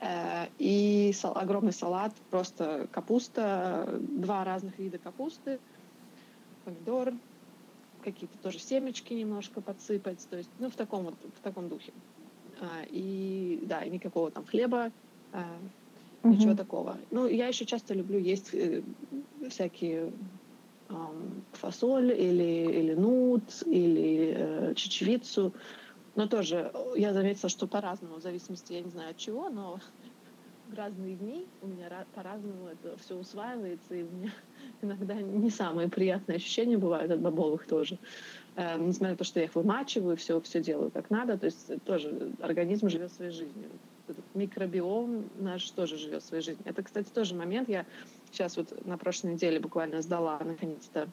э, 0.00 0.48
и 0.58 1.10
сал, 1.14 1.38
огромный 1.38 1.72
салат, 1.72 2.12
просто 2.28 2.86
капуста, 2.92 3.98
два 4.00 4.44
разных 4.44 4.78
вида 4.78 4.98
капусты, 4.98 5.60
помидор, 6.66 7.14
какие-то 8.04 8.36
тоже 8.42 8.58
семечки 8.58 9.14
немножко 9.14 9.62
подсыпать, 9.62 10.26
то 10.28 10.36
есть, 10.36 10.50
ну, 10.58 10.68
в 10.68 10.76
таком 10.76 11.04
вот, 11.04 11.14
в 11.34 11.40
таком 11.40 11.70
духе. 11.70 11.94
И, 12.90 13.60
да, 13.62 13.84
и 13.84 13.88
никакого 13.88 14.30
там 14.30 14.44
хлеба, 14.44 14.90
угу. 16.22 16.34
ничего 16.34 16.54
такого. 16.54 16.96
Ну, 17.10 17.26
я 17.26 17.48
еще 17.48 17.64
часто 17.64 17.94
люблю 17.94 18.18
есть 18.18 18.54
э, 18.54 18.82
всякие 19.48 20.12
э, 20.88 20.94
фасоль 21.52 22.12
или, 22.12 22.78
или 22.80 22.94
нут, 22.94 23.42
или 23.66 24.34
э, 24.36 24.74
чечевицу. 24.74 25.52
Но 26.14 26.26
тоже 26.26 26.72
я 26.96 27.12
заметила, 27.12 27.48
что 27.48 27.66
по-разному, 27.66 28.16
в 28.16 28.22
зависимости, 28.22 28.72
я 28.72 28.80
не 28.80 28.90
знаю 28.90 29.10
от 29.10 29.16
чего, 29.16 29.48
но 29.48 29.78
в 30.68 30.74
разные 30.74 31.14
дни 31.16 31.46
у 31.62 31.68
меня 31.68 32.04
по-разному 32.14 32.68
это 32.68 32.96
все 32.98 33.14
усваивается, 33.16 33.94
и 33.94 34.02
у 34.02 34.10
меня 34.10 34.32
иногда 34.82 35.14
не 35.14 35.50
самые 35.50 35.88
приятные 35.88 36.36
ощущения 36.36 36.78
бывают 36.78 37.10
от 37.12 37.20
бобовых 37.20 37.66
тоже. 37.66 37.98
Э, 38.56 38.76
несмотря 38.78 39.12
на 39.12 39.16
то, 39.16 39.24
что 39.24 39.40
я 39.40 39.46
их 39.46 39.54
вымачиваю, 39.54 40.16
все, 40.16 40.40
все 40.40 40.60
делаю 40.60 40.90
как 40.90 41.10
надо, 41.10 41.38
то 41.38 41.46
есть 41.46 41.70
тоже 41.84 42.32
организм 42.40 42.88
живет 42.88 43.12
своей 43.12 43.30
жизнью 43.30 43.70
микробиом 44.34 45.28
наш 45.38 45.70
тоже 45.70 45.96
живет 45.96 46.24
своей 46.24 46.42
жизнью. 46.42 46.64
Это, 46.66 46.82
кстати, 46.82 47.08
тоже 47.08 47.34
момент. 47.34 47.68
Я 47.68 47.86
сейчас 48.30 48.56
вот 48.56 48.84
на 48.86 48.98
прошлой 48.98 49.32
неделе 49.32 49.60
буквально 49.60 50.02
сдала 50.02 50.38
наконец-то 50.40 51.08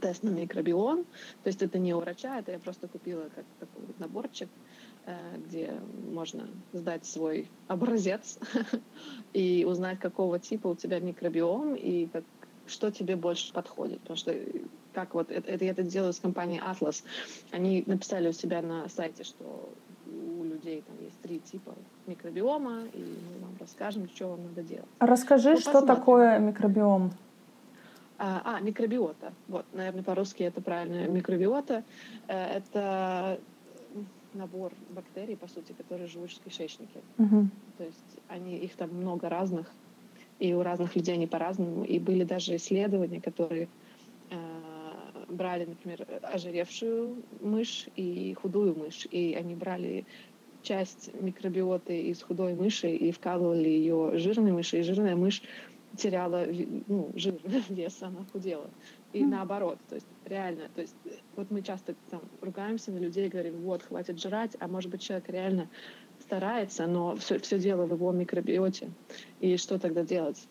тест 0.00 0.22
на 0.22 0.30
микробиом. 0.30 1.04
То 1.42 1.48
есть 1.48 1.62
это 1.62 1.78
не 1.78 1.94
у 1.94 2.00
врача, 2.00 2.38
это 2.38 2.52
я 2.52 2.58
просто 2.58 2.88
купила 2.88 3.28
как 3.34 3.44
такой 3.60 3.86
вот 3.86 3.98
наборчик, 3.98 4.48
э, 5.06 5.16
где 5.38 5.74
можно 6.10 6.48
сдать 6.72 7.06
свой 7.06 7.48
образец 7.68 8.38
и 9.32 9.64
узнать, 9.66 9.98
какого 9.98 10.38
типа 10.38 10.68
у 10.68 10.74
тебя 10.74 11.00
микробиом 11.00 11.74
и 11.74 12.06
как, 12.06 12.24
что 12.66 12.90
тебе 12.90 13.16
больше 13.16 13.52
подходит. 13.52 14.00
Потому 14.00 14.16
что 14.16 14.34
как 14.92 15.14
вот 15.14 15.30
это, 15.30 15.50
это 15.50 15.64
я 15.64 15.72
это 15.72 15.82
делаю 15.82 16.12
с 16.12 16.20
компанией 16.20 16.60
Atlas. 16.60 17.04
Они 17.50 17.84
написали 17.86 18.28
у 18.28 18.32
себя 18.32 18.62
на 18.62 18.88
сайте, 18.88 19.24
что 19.24 19.70
у 20.06 20.44
людей 20.44 20.82
там 20.86 20.96
есть 21.02 21.20
три 21.20 21.38
типа 21.40 21.74
микробиома, 22.06 22.84
и 22.92 22.98
мы 22.98 23.46
вам 23.46 23.56
расскажем, 23.60 24.08
что 24.08 24.28
вам 24.28 24.44
надо 24.44 24.62
делать. 24.62 24.86
Расскажи, 24.98 25.50
ну, 25.50 25.56
что 25.58 25.72
посмотрим. 25.72 25.96
такое 25.96 26.38
микробиом? 26.38 27.12
А, 28.18 28.42
а, 28.44 28.60
микробиота. 28.60 29.32
Вот, 29.48 29.66
наверное, 29.72 30.02
по-русски 30.02 30.42
это 30.42 30.60
правильно. 30.60 31.06
Микробиота 31.06 31.84
э,— 32.28 32.44
это 32.56 33.38
набор 34.32 34.72
бактерий, 34.90 35.36
по 35.36 35.48
сути, 35.48 35.72
которые 35.72 36.06
живут 36.08 36.30
в 36.30 36.40
кишечнике. 36.40 37.00
Угу. 37.18 37.48
То 37.78 37.84
есть 37.84 38.18
они, 38.28 38.56
их 38.58 38.74
там 38.76 38.90
много 38.90 39.28
разных, 39.28 39.70
и 40.38 40.54
у 40.54 40.62
разных 40.62 40.94
людей 40.96 41.14
они 41.14 41.26
по-разному. 41.26 41.84
И 41.84 41.98
были 41.98 42.24
даже 42.24 42.56
исследования, 42.56 43.20
которые 43.20 43.68
э, 44.30 44.36
брали, 45.28 45.64
например, 45.64 46.06
ожиревшую 46.22 47.22
мышь 47.40 47.86
и 47.96 48.34
худую 48.40 48.76
мышь, 48.76 49.06
и 49.10 49.34
они 49.34 49.54
брали 49.54 50.04
часть 50.66 51.10
микробиоты 51.20 51.96
из 52.10 52.22
худой 52.22 52.54
мыши 52.54 52.90
и 52.90 53.12
вкалывали 53.12 53.68
ее 53.68 54.18
жирной 54.18 54.52
мыши, 54.52 54.80
и 54.80 54.82
жирная 54.82 55.14
мышь 55.14 55.42
теряла 55.96 56.44
ну, 56.88 57.10
жир, 57.14 57.34
вес, 57.68 58.02
она 58.02 58.24
худела. 58.32 58.68
И 59.12 59.22
mm. 59.22 59.28
наоборот, 59.28 59.78
то 59.88 59.94
есть 59.94 60.06
реально, 60.24 60.64
то 60.74 60.80
есть 60.80 60.96
вот 61.36 61.50
мы 61.50 61.62
часто 61.62 61.94
там 62.10 62.20
ругаемся 62.40 62.90
на 62.90 62.98
людей, 62.98 63.28
говорим, 63.28 63.60
вот, 63.62 63.84
хватит 63.84 64.20
жрать, 64.20 64.56
а 64.58 64.66
может 64.66 64.90
быть 64.90 65.02
человек 65.02 65.28
реально 65.28 65.68
старается, 66.20 66.86
но 66.86 67.14
все, 67.16 67.38
все 67.38 67.58
дело 67.58 67.86
в 67.86 67.92
его 67.92 68.10
микробиоте. 68.12 68.90
И 69.40 69.56
что 69.56 69.78
тогда 69.78 70.02
делать? 70.02 70.48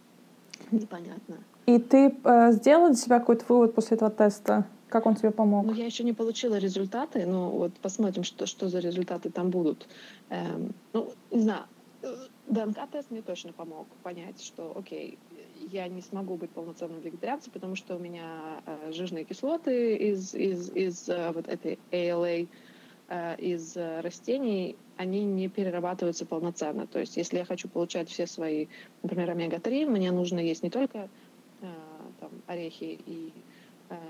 Непонятно. 0.71 1.37
И 1.65 1.77
ты 1.79 2.15
э, 2.23 2.51
сделал 2.53 2.87
для 2.87 2.95
себя 2.95 3.19
какой-то 3.19 3.45
вывод 3.49 3.75
после 3.75 3.97
этого 3.97 4.11
теста? 4.11 4.65
Как 4.95 5.07
он 5.07 5.15
тебе 5.15 5.31
помог? 5.31 5.65
Ну, 5.65 5.73
я 5.73 5.85
еще 5.85 6.05
не 6.05 6.13
получила 6.13 6.55
результаты, 6.57 7.25
но 7.25 7.49
вот 7.49 7.73
посмотрим, 7.81 8.23
что, 8.23 8.45
что 8.45 8.69
за 8.69 8.79
результаты 8.79 9.29
там 9.29 9.49
будут. 9.49 9.89
Эм, 10.29 10.73
ну, 10.93 11.11
не 11.31 11.41
знаю, 11.41 11.65
э, 12.01 12.15
ДНК-тест 12.47 13.11
мне 13.11 13.21
точно 13.21 13.51
помог 13.51 13.87
понять, 14.03 14.41
что, 14.41 14.71
окей, 14.73 15.17
я 15.69 15.89
не 15.89 16.01
смогу 16.01 16.37
быть 16.37 16.49
полноценным 16.51 17.01
вегетарианцем, 17.01 17.51
потому 17.51 17.75
что 17.75 17.97
у 17.97 17.99
меня 17.99 18.61
э, 18.65 18.93
жирные 18.93 19.25
кислоты 19.25 19.97
из, 19.97 20.33
из, 20.33 20.71
из 20.71 21.09
э, 21.09 21.33
вот 21.33 21.49
этой 21.49 21.77
ALA, 21.91 22.47
э, 23.09 23.35
из 23.37 23.75
э, 23.75 23.99
растений, 23.99 24.77
они 24.95 25.25
не 25.25 25.49
перерабатываются 25.49 26.25
полноценно. 26.25 26.87
То 26.87 26.99
есть 26.99 27.17
если 27.17 27.39
я 27.39 27.43
хочу 27.43 27.67
получать 27.67 28.07
все 28.07 28.27
свои, 28.27 28.67
например, 29.03 29.31
омега-3, 29.31 29.87
мне 29.87 30.13
нужно 30.13 30.39
есть 30.39 30.63
не 30.63 30.69
только 30.69 31.09
э, 31.59 31.67
там, 32.21 32.29
орехи 32.47 32.97
и 33.05 33.33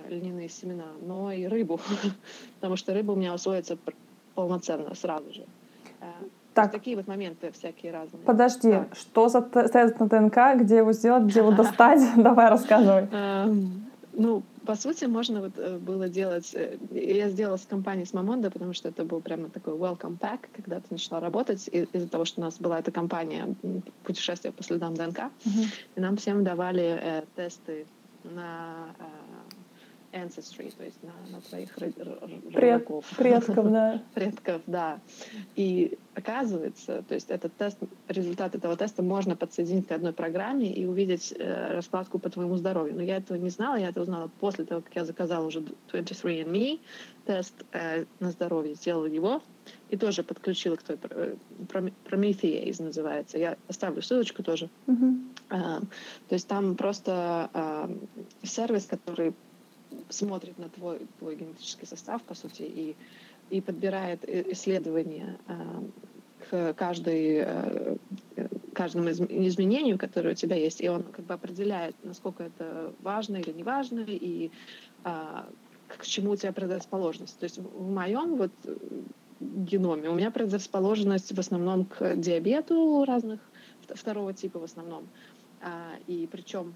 льняные 0.09 0.49
семена, 0.49 0.87
но 1.01 1.31
и 1.31 1.45
рыбу, 1.45 1.79
потому 2.55 2.75
что 2.75 2.93
рыба 2.93 3.11
у 3.11 3.15
меня 3.15 3.33
усвоится 3.33 3.77
полноценно 4.35 4.93
сразу 4.95 5.33
же. 5.33 5.45
Э, 6.01 6.05
так. 6.53 6.71
Такие 6.71 6.95
вот 6.95 7.07
моменты 7.07 7.51
всякие 7.51 7.91
разные. 7.91 8.23
Подожди, 8.23 8.71
да. 8.71 8.87
что 8.93 9.27
за 9.27 9.41
тест 9.41 9.99
на 9.99 10.07
ДНК, 10.07 10.61
где 10.61 10.77
его 10.77 10.93
сделать, 10.93 11.23
где 11.23 11.39
его 11.39 11.51
достать? 11.51 12.01
Давай 12.15 12.49
рассказывай. 12.49 13.07
Эм, 13.11 13.85
ну, 14.13 14.41
по 14.65 14.75
сути, 14.75 15.03
можно 15.05 15.41
вот 15.41 15.51
э, 15.57 15.77
было 15.77 16.07
делать... 16.07 16.55
Э, 16.55 16.77
я 16.91 17.29
сделала 17.29 17.57
с 17.57 17.65
компанией 17.65 18.05
с 18.05 18.13
Мамонда, 18.13 18.51
потому 18.51 18.73
что 18.73 18.87
это 18.87 19.03
был 19.03 19.19
прямо 19.19 19.49
такой 19.49 19.73
welcome 19.73 20.17
pack, 20.17 20.39
когда 20.53 20.77
ты 20.79 20.85
начала 20.91 21.19
работать, 21.19 21.67
из-за 21.69 22.07
того, 22.07 22.23
что 22.23 22.39
у 22.39 22.43
нас 22.45 22.57
была 22.57 22.79
эта 22.79 22.91
компания 22.91 23.53
путешествия 24.03 24.53
по 24.53 24.63
следам 24.63 24.93
ДНК, 24.93 25.31
и 25.95 25.99
нам 25.99 26.15
всем 26.15 26.45
давали 26.45 26.99
э, 27.01 27.23
тесты 27.35 27.85
на 28.23 28.87
э, 28.97 29.03
ancestry, 30.15 30.73
то 30.75 30.83
есть 30.83 30.97
на, 31.03 31.13
на 31.31 31.41
твоих 31.41 31.77
родаков. 31.77 33.05
Предков, 33.17 33.71
да. 33.71 34.01
Предков, 34.13 34.61
да. 34.65 34.99
И 35.55 35.97
оказывается, 36.13 37.03
то 37.07 37.13
есть 37.13 37.29
этот 37.29 37.55
тест, 37.55 37.77
результат 38.07 38.55
этого 38.55 38.77
теста 38.77 39.03
можно 39.03 39.35
подсоединить 39.35 39.87
к 39.87 39.91
одной 39.91 40.13
программе 40.13 40.71
и 40.71 40.85
увидеть 40.85 41.33
э, 41.37 41.73
раскладку 41.73 42.19
по 42.19 42.29
твоему 42.29 42.55
здоровью. 42.55 42.95
Но 42.95 43.03
я 43.03 43.17
этого 43.17 43.37
не 43.37 43.49
знала, 43.49 43.75
я 43.75 43.89
это 43.89 44.01
узнала 44.01 44.31
после 44.39 44.65
того, 44.65 44.81
как 44.81 44.95
я 44.95 45.05
заказала 45.05 45.45
уже 45.45 45.63
23andMe 45.91 46.79
тест 47.25 47.53
э, 47.73 48.05
на 48.19 48.31
здоровье, 48.31 48.75
сделала 48.75 49.05
его 49.05 49.41
и 49.89 49.97
тоже 49.97 50.23
подключила 50.23 50.75
к 50.75 50.83
той 50.83 50.97
э, 51.01 51.35
Promethease 52.09 52.81
называется. 52.81 53.37
Я 53.37 53.57
оставлю 53.67 54.01
ссылочку 54.01 54.43
тоже. 54.43 54.69
Uh-huh. 54.87 55.19
Uh, 55.49 55.81
то 56.27 56.35
есть 56.35 56.47
там 56.47 56.75
просто 56.75 57.49
uh, 57.53 58.07
сервис, 58.43 58.85
который 58.85 59.33
смотрит 60.09 60.57
на 60.57 60.69
твой, 60.69 60.99
твой 61.19 61.35
генетический 61.35 61.87
состав, 61.87 62.21
по 62.23 62.35
сути, 62.35 62.63
и, 62.63 62.95
и 63.49 63.61
подбирает 63.61 64.27
исследования 64.27 65.37
э, 65.47 65.53
к 66.49 66.73
каждой, 66.73 67.43
э, 67.45 67.97
каждому 68.73 69.09
изменению, 69.09 69.97
которое 69.97 70.31
у 70.31 70.35
тебя 70.35 70.55
есть, 70.55 70.81
и 70.81 70.89
он 70.89 71.03
как 71.03 71.25
бы 71.25 71.33
определяет, 71.33 71.95
насколько 72.03 72.43
это 72.43 72.93
важно 73.01 73.37
или 73.37 73.51
не 73.51 73.63
важно, 73.63 74.01
и 74.07 74.51
э, 75.03 75.09
к 75.87 76.05
чему 76.05 76.31
у 76.31 76.35
тебя 76.35 76.51
предрасположенность. 76.51 77.37
То 77.39 77.43
есть 77.45 77.57
в 77.57 77.89
моем 77.89 78.35
вот 78.35 78.51
геноме 79.39 80.09
у 80.09 80.15
меня 80.15 80.31
предрасположенность 80.31 81.33
в 81.33 81.39
основном 81.39 81.85
к 81.85 82.15
диабету 82.15 83.03
разных 83.05 83.39
второго 83.89 84.33
типа 84.33 84.59
в 84.59 84.63
основном. 84.63 85.07
А, 85.61 85.93
и 86.07 86.27
причем 86.31 86.73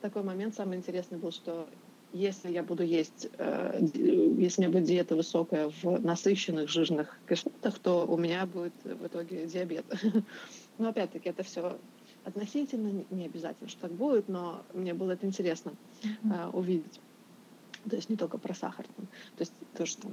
такой 0.00 0.22
момент 0.22 0.54
самый 0.54 0.78
интересный 0.78 1.18
был, 1.18 1.32
что 1.32 1.66
если 2.12 2.50
я 2.50 2.62
буду 2.62 2.82
есть, 2.82 3.28
э, 3.38 3.80
если 4.38 4.62
у 4.62 4.68
меня 4.68 4.72
будет 4.72 4.84
диета 4.84 5.16
высокая 5.16 5.70
в 5.82 6.00
насыщенных 6.00 6.68
жирных 6.68 7.18
кислотах, 7.28 7.78
то 7.78 8.06
у 8.06 8.16
меня 8.16 8.46
будет 8.46 8.74
в 8.84 9.06
итоге 9.06 9.46
диабет. 9.46 9.84
Но 10.78 10.90
опять-таки 10.90 11.28
это 11.28 11.42
все 11.42 11.78
относительно, 12.24 13.04
не 13.10 13.26
обязательно, 13.26 13.68
что 13.68 13.82
так 13.82 13.92
будет, 13.92 14.28
но 14.28 14.62
мне 14.74 14.94
было 14.94 15.12
это 15.12 15.26
интересно 15.26 15.72
э, 16.04 16.48
увидеть. 16.52 17.00
То 17.88 17.96
есть 17.96 18.08
не 18.08 18.16
только 18.16 18.38
про 18.38 18.54
сахар. 18.54 18.86
Там. 18.96 19.06
То 19.36 19.40
есть 19.40 19.52
тоже 19.76 19.96
там 19.96 20.12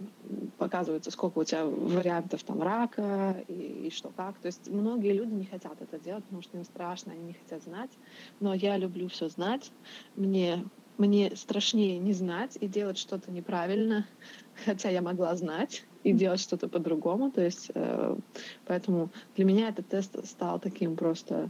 показывается, 0.58 1.12
сколько 1.12 1.38
у 1.38 1.44
тебя 1.44 1.66
вариантов 1.66 2.42
там 2.44 2.64
рака 2.64 3.44
и, 3.48 3.88
и 3.88 3.92
что 3.92 4.10
как. 4.10 4.40
То 4.40 4.48
есть 4.48 4.68
многие 4.70 5.14
люди 5.14 5.34
не 5.34 5.46
хотят 5.46 5.80
это 5.80 6.00
делать, 6.00 6.24
потому 6.24 6.42
что 6.42 6.58
им 6.58 6.64
страшно, 6.64 7.12
они 7.12 7.26
не 7.26 7.34
хотят 7.34 7.64
знать. 7.64 7.92
Но 8.40 8.56
я 8.56 8.76
люблю 8.78 9.08
все 9.08 9.30
знать. 9.30 9.72
Мне 10.16 10.66
мне 11.00 11.36
страшнее 11.36 11.98
не 11.98 12.14
знать 12.14 12.58
и 12.60 12.68
делать 12.68 12.98
что-то 12.98 13.32
неправильно, 13.32 14.06
хотя 14.66 14.90
я 14.90 15.02
могла 15.02 15.36
знать 15.36 15.86
и 16.04 16.14
делать 16.14 16.40
что-то 16.40 16.68
по-другому. 16.68 17.32
То 17.32 17.42
есть, 17.42 17.72
э, 17.74 18.18
поэтому 18.66 19.10
для 19.36 19.46
меня 19.46 19.70
этот 19.70 19.88
тест 19.88 20.26
стал 20.28 20.60
таким 20.60 20.96
просто, 20.96 21.50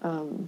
э, 0.00 0.38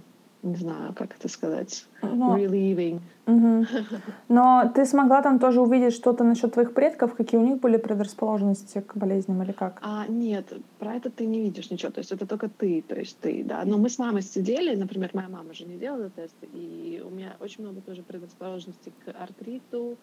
не 0.43 0.55
знаю, 0.55 0.93
как 0.93 1.15
это 1.15 1.27
сказать, 1.27 1.85
Но... 2.01 2.37
relieving. 2.37 2.99
Угу. 3.27 3.65
Но 4.29 4.71
ты 4.73 4.85
смогла 4.85 5.21
там 5.21 5.39
тоже 5.39 5.61
увидеть 5.61 5.93
что-то 5.93 6.23
насчет 6.23 6.53
твоих 6.53 6.73
предков, 6.73 7.15
какие 7.15 7.39
у 7.39 7.43
них 7.43 7.59
были 7.59 7.77
предрасположенности 7.77 8.81
к 8.81 8.95
болезням 8.95 9.41
или 9.43 9.51
как? 9.51 9.79
А, 9.81 10.07
нет, 10.07 10.51
про 10.79 10.95
это 10.95 11.09
ты 11.09 11.25
не 11.25 11.41
видишь 11.41 11.69
ничего, 11.69 11.91
то 11.91 11.99
есть 11.99 12.11
это 12.11 12.25
только 12.25 12.49
ты, 12.49 12.83
то 12.87 12.95
есть 12.95 13.19
ты, 13.19 13.43
да. 13.43 13.63
Но 13.65 13.77
мы 13.77 13.89
с 13.89 13.99
мамой 13.99 14.23
сидели, 14.23 14.75
например, 14.75 15.11
моя 15.13 15.29
мама 15.29 15.53
же 15.53 15.65
не 15.65 15.77
делала 15.77 16.09
тест, 16.09 16.35
и 16.53 17.01
у 17.05 17.09
меня 17.09 17.35
очень 17.39 17.63
много 17.63 17.81
тоже 17.81 18.01
предрасположенности 18.01 18.91
к 19.05 19.09
артриту, 19.21 19.97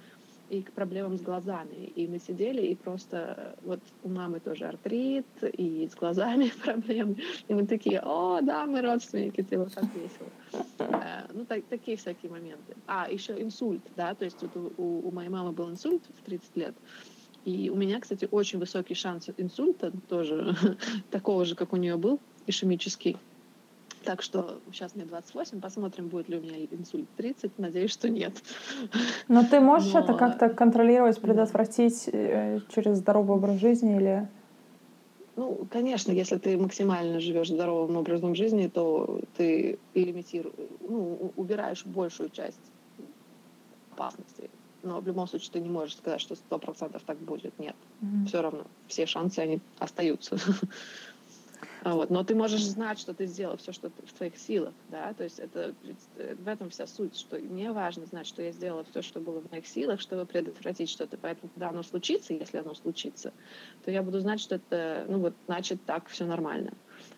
и 0.50 0.62
к 0.62 0.72
проблемам 0.72 1.16
с 1.16 1.20
глазами. 1.20 1.92
И 1.94 2.06
мы 2.06 2.18
сидели, 2.18 2.62
и 2.62 2.74
просто 2.74 3.56
вот 3.62 3.80
у 4.02 4.08
мамы 4.08 4.40
тоже 4.40 4.66
артрит, 4.66 5.26
и 5.42 5.88
с 5.90 5.94
глазами 5.94 6.52
проблемы. 6.64 7.16
И 7.48 7.54
мы 7.54 7.66
такие, 7.66 8.00
о, 8.00 8.40
да, 8.40 8.66
мы 8.66 8.80
родственники, 8.80 9.42
ты 9.42 9.58
вот 9.58 9.74
так 9.74 9.84
весело. 9.94 10.28
Э, 10.78 11.26
ну, 11.32 11.44
так, 11.44 11.64
такие 11.64 11.96
всякие 11.96 12.30
моменты. 12.30 12.76
А, 12.86 13.10
еще 13.10 13.40
инсульт, 13.40 13.82
да, 13.96 14.14
то 14.14 14.24
есть 14.24 14.42
вот 14.42 14.74
у, 14.76 15.08
у 15.08 15.10
моей 15.10 15.28
мамы 15.28 15.52
был 15.52 15.70
инсульт 15.70 16.02
в 16.18 16.24
30 16.24 16.56
лет. 16.56 16.74
И 17.44 17.70
у 17.70 17.76
меня, 17.76 18.00
кстати, 18.00 18.28
очень 18.30 18.58
высокий 18.58 18.94
шанс 18.94 19.28
инсульта, 19.36 19.92
тоже 20.08 20.56
такого 21.10 21.44
же, 21.44 21.54
как 21.54 21.72
у 21.72 21.76
нее 21.76 21.96
был, 21.96 22.20
ишемический. 22.46 23.16
Так 24.08 24.22
что 24.22 24.62
сейчас 24.72 24.94
мне 24.94 25.04
28, 25.04 25.60
посмотрим, 25.60 26.08
будет 26.08 26.30
ли 26.30 26.38
у 26.38 26.40
меня 26.40 26.56
инсульт 26.70 27.06
30. 27.18 27.58
Надеюсь, 27.58 27.90
что 27.90 28.08
нет. 28.08 28.42
Но 29.28 29.44
ты 29.44 29.60
можешь 29.60 29.92
Но... 29.92 30.00
это 30.00 30.14
как-то 30.14 30.48
контролировать, 30.48 31.20
предотвратить 31.20 32.08
э, 32.10 32.60
через 32.74 32.96
здоровый 32.96 33.36
образ 33.36 33.60
жизни 33.60 33.96
или... 33.96 34.26
Ну, 35.36 35.66
конечно, 35.70 36.10
если 36.10 36.38
ты 36.38 36.56
максимально 36.56 37.20
живешь 37.20 37.48
здоровым 37.48 37.98
образом 37.98 38.34
жизни, 38.34 38.68
то 38.68 39.20
ты 39.36 39.78
лимитируешь, 39.92 40.54
ну, 40.88 41.30
убираешь 41.36 41.84
большую 41.84 42.30
часть 42.30 42.56
опасностей. 43.92 44.48
Но 44.82 45.00
в 45.00 45.06
любом 45.06 45.28
случае 45.28 45.50
ты 45.52 45.60
не 45.60 45.68
можешь 45.68 45.96
сказать, 45.96 46.22
что 46.22 46.34
сто 46.34 46.58
процентов 46.58 47.02
так 47.04 47.18
будет. 47.18 47.58
Нет. 47.58 47.76
Mm-hmm. 48.00 48.26
Все 48.26 48.40
равно 48.40 48.64
все 48.86 49.04
шансы, 49.04 49.40
они 49.40 49.60
остаются. 49.78 50.38
А 51.82 51.94
вот. 51.94 52.10
Но 52.10 52.24
ты 52.24 52.34
можешь 52.34 52.64
знать, 52.64 52.98
что 52.98 53.14
ты 53.14 53.26
сделал 53.26 53.56
все, 53.56 53.72
что 53.72 53.90
в 53.90 54.12
твоих 54.12 54.36
силах, 54.36 54.74
да, 54.88 55.12
то 55.14 55.24
есть 55.24 55.38
это 55.38 55.74
в 56.38 56.48
этом 56.48 56.70
вся 56.70 56.86
суть, 56.86 57.16
что 57.16 57.38
мне 57.38 57.72
важно 57.72 58.06
знать, 58.06 58.26
что 58.26 58.42
я 58.42 58.52
сделала 58.52 58.84
все, 58.84 59.02
что 59.02 59.20
было 59.20 59.40
в 59.40 59.50
моих 59.50 59.66
силах, 59.66 60.00
чтобы 60.00 60.26
предотвратить 60.26 60.90
что-то, 60.90 61.16
поэтому 61.16 61.50
когда 61.54 61.68
оно 61.68 61.82
случится, 61.82 62.34
если 62.34 62.58
оно 62.58 62.74
случится, 62.74 63.32
то 63.84 63.90
я 63.90 64.02
буду 64.02 64.20
знать, 64.20 64.40
что 64.40 64.56
это, 64.56 65.06
ну 65.08 65.18
вот, 65.18 65.34
значит, 65.46 65.80
так 65.84 66.08
все 66.08 66.24
нормально. 66.24 66.72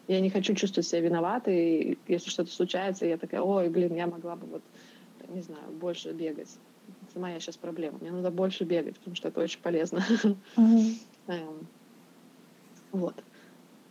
Я 0.09 0.20
не 0.20 0.31
хочу 0.31 0.55
чувствовать 0.55 0.87
себя 0.87 1.01
виноватой, 1.01 1.99
если 2.07 2.31
что-то 2.31 2.51
случается, 2.51 3.07
я 3.07 3.16
такая, 3.16 3.40
ой, 3.40 3.68
блин, 3.70 3.94
я 3.94 4.07
могла 4.07 4.37
бы 4.37 4.46
вот, 4.46 4.62
не 5.29 5.40
знаю, 5.40 5.70
больше 5.73 6.12
бегать. 6.12 6.51
Это 7.09 7.18
моя 7.18 7.40
сейчас 7.40 7.57
проблема. 7.57 7.99
Мне 8.01 8.11
надо 8.11 8.31
больше 8.31 8.64
бегать, 8.64 8.96
потому 8.99 9.16
что 9.16 9.29
это 9.29 9.40
очень 9.40 9.61
полезно. 9.61 10.05
Mm-hmm. 10.57 11.66
Вот. 12.92 13.14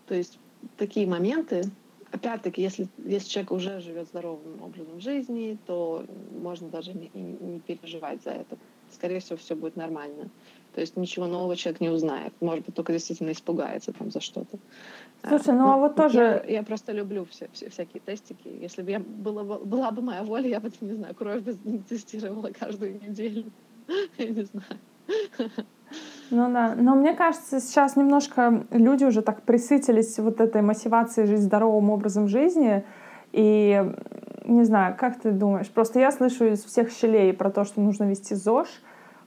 То 0.08 0.16
есть 0.16 0.38
такие 0.78 1.08
моменты, 1.08 1.64
опять-таки, 2.12 2.62
если, 2.62 2.88
если 3.06 3.30
человек 3.30 3.52
уже 3.52 3.80
живет 3.82 4.08
здоровым 4.08 4.62
образом 4.62 5.00
жизни, 5.00 5.58
то 5.66 6.06
можно 6.42 6.70
даже 6.70 6.94
не, 6.94 7.10
не 7.14 7.60
переживать 7.60 8.24
за 8.24 8.32
это. 8.32 8.58
скорее 8.92 9.20
всего, 9.20 9.38
все 9.38 9.56
будет 9.56 9.76
нормально. 9.76 10.30
То 10.74 10.82
есть 10.82 10.98
ничего 10.98 11.28
нового 11.28 11.56
человек 11.56 11.82
не 11.82 11.90
узнает. 11.90 12.34
Может 12.42 12.66
быть, 12.66 12.76
только 12.76 12.94
действительно 12.94 13.32
испугается 13.32 13.92
там 13.92 14.12
за 14.12 14.22
что-то. 14.22 14.58
Слушай, 15.28 15.54
ну 15.54 15.70
а 15.70 15.78
вот 15.78 15.96
тоже... 15.96 16.44
Я, 16.48 16.58
я 16.58 16.64
просто 16.64 16.92
люблю 16.94 17.26
все, 17.26 17.50
все, 17.54 17.70
всякие 17.70 18.02
тестики. 18.02 18.48
Если 18.48 18.82
бы 18.82 18.92
я 18.92 19.00
была, 19.00 19.44
была 19.44 19.92
бы 19.92 20.02
моя 20.02 20.24
воля, 20.24 20.48
я 20.48 20.60
бы, 20.60 20.72
не 20.82 20.94
знаю, 20.94 21.16
кровь 21.16 21.42
бы 21.42 21.54
тестировала 21.90 22.52
каждую 22.52 22.94
неделю. 23.02 23.46
Я 24.18 24.28
не 24.30 24.44
знаю. 24.44 24.80
Ну 26.32 26.52
да, 26.52 26.76
но 26.76 26.96
мне 26.96 27.14
кажется, 27.14 27.60
сейчас 27.60 27.96
немножко 27.96 28.64
люди 28.72 29.04
уже 29.04 29.22
так 29.22 29.42
присытились 29.42 30.20
вот 30.20 30.42
этой 30.42 30.62
мотивацией 30.62 31.28
жить 31.28 31.42
здоровым 31.42 31.90
образом 31.90 32.28
жизни, 32.28 32.84
и 33.32 33.94
не 34.46 34.64
знаю, 34.64 34.96
как 34.98 35.20
ты 35.20 35.32
думаешь, 35.32 35.70
просто 35.70 36.00
я 36.00 36.12
слышу 36.12 36.46
из 36.46 36.64
всех 36.64 36.92
щелей 36.92 37.34
про 37.34 37.50
то, 37.50 37.64
что 37.64 37.82
нужно 37.82 38.06
вести 38.06 38.36
ЗОЖ, 38.36 38.68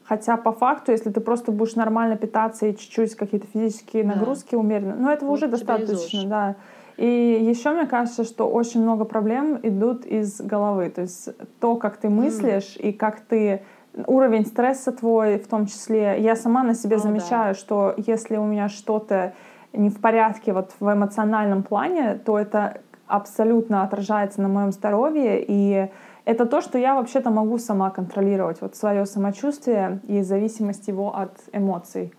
Хотя 0.05 0.37
по 0.37 0.53
факту, 0.53 0.93
если 0.93 1.11
ты 1.11 1.21
просто 1.21 1.53
будешь 1.53 1.77
нормально 1.77 2.17
питаться 2.17 2.67
и 2.67 2.77
чуть-чуть 2.77 3.15
какие-то 3.15 3.47
физические 3.47 4.05
нагрузки 4.05 4.53
да. 4.53 4.59
умеренно, 4.59 4.97
ну 4.97 5.11
этого 5.11 5.31
вот 5.31 5.37
уже 5.37 5.47
достаточно, 5.47 6.29
да. 6.29 6.57
И 6.97 7.07
еще 7.07 7.71
мне 7.71 7.87
кажется, 7.87 8.25
что 8.25 8.49
очень 8.49 8.83
много 8.83 9.05
проблем 9.05 9.59
идут 9.63 10.05
из 10.05 10.41
головы. 10.41 10.91
То 10.91 11.03
есть 11.03 11.31
то, 11.61 11.77
как 11.77 11.97
ты 11.97 12.11
мыслишь 12.11 12.77
mm. 12.77 12.83
и 12.83 12.93
как 12.93 13.21
ты 13.21 13.63
уровень 14.07 14.47
стресса 14.47 14.93
твой 14.93 15.39
в 15.39 15.47
том 15.49 15.67
числе. 15.67 16.17
Я 16.21 16.37
сама 16.37 16.63
на 16.63 16.75
себе 16.75 16.97
oh, 16.97 17.01
замечаю, 17.01 17.55
да. 17.55 17.61
что 17.61 17.95
если 17.97 18.37
у 18.37 18.45
меня 18.45 18.69
что-то 18.69 19.35
не 19.73 19.91
в 19.91 20.01
порядке 20.01 20.53
вот 20.53 20.73
в 20.81 20.93
эмоциональном 20.93 21.63
плане, 21.63 22.21
то 22.25 22.39
это 22.39 22.81
абсолютно 23.07 23.83
отражается 23.83 24.41
на 24.41 24.49
моем 24.49 24.73
здоровье 24.73 25.45
и 25.47 25.91
это 26.25 26.47
то, 26.47 26.61
что 26.61 26.79
я 26.79 26.95
вообще-то 26.95 27.31
могу 27.31 27.59
сама 27.59 27.91
контролировать, 27.91 28.61
вот 28.61 28.77
свое 28.77 29.07
самочувствие 29.07 30.01
и 30.07 30.23
зависимость 30.23 30.87
его 30.89 31.17
от 31.17 31.37
эмоций. 31.53 32.13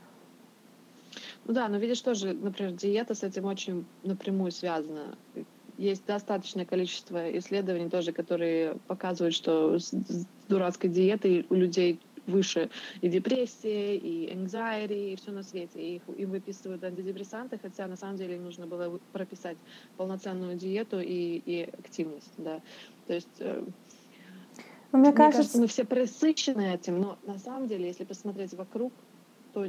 Ну 1.45 1.53
да, 1.53 1.67
но 1.67 1.77
видишь 1.77 2.01
тоже, 2.01 2.33
например, 2.33 2.73
диета 2.73 3.15
с 3.15 3.23
этим 3.23 3.45
очень 3.45 3.85
напрямую 4.03 4.51
связана. 4.51 5.15
Есть 5.83 6.05
достаточное 6.05 6.63
количество 6.63 7.37
исследований 7.37 7.89
тоже, 7.89 8.13
которые 8.13 8.75
показывают, 8.87 9.35
что 9.35 9.77
с 9.77 9.91
дурацкой 10.47 10.89
диетой 10.89 11.45
у 11.49 11.55
людей 11.55 11.99
выше 12.25 12.69
и 13.01 13.09
депрессия, 13.09 13.97
и 13.97 14.33
anxiety, 14.33 15.11
и 15.11 15.15
все 15.17 15.31
на 15.31 15.43
свете. 15.43 15.81
И 15.81 15.95
их, 15.95 16.03
им 16.17 16.29
выписывают 16.29 16.85
антидепрессанты, 16.85 17.59
хотя 17.61 17.85
на 17.87 17.97
самом 17.97 18.15
деле 18.15 18.37
им 18.37 18.45
нужно 18.45 18.65
было 18.65 18.97
прописать 19.11 19.57
полноценную 19.97 20.55
диету 20.55 21.01
и, 21.01 21.41
и 21.45 21.63
активность. 21.63 22.31
Да. 22.37 22.61
То 23.07 23.13
есть 23.15 23.35
э, 23.39 23.65
но 24.93 24.99
мне, 24.99 25.09
мне 25.09 25.17
кажется... 25.17 25.39
кажется, 25.39 25.59
мы 25.59 25.67
все 25.67 25.83
пресыщены 25.83 26.75
этим, 26.75 27.01
но 27.01 27.17
на 27.23 27.39
самом 27.39 27.67
деле, 27.67 27.87
если 27.87 28.05
посмотреть 28.05 28.53
вокруг, 28.53 28.93
то 29.51 29.67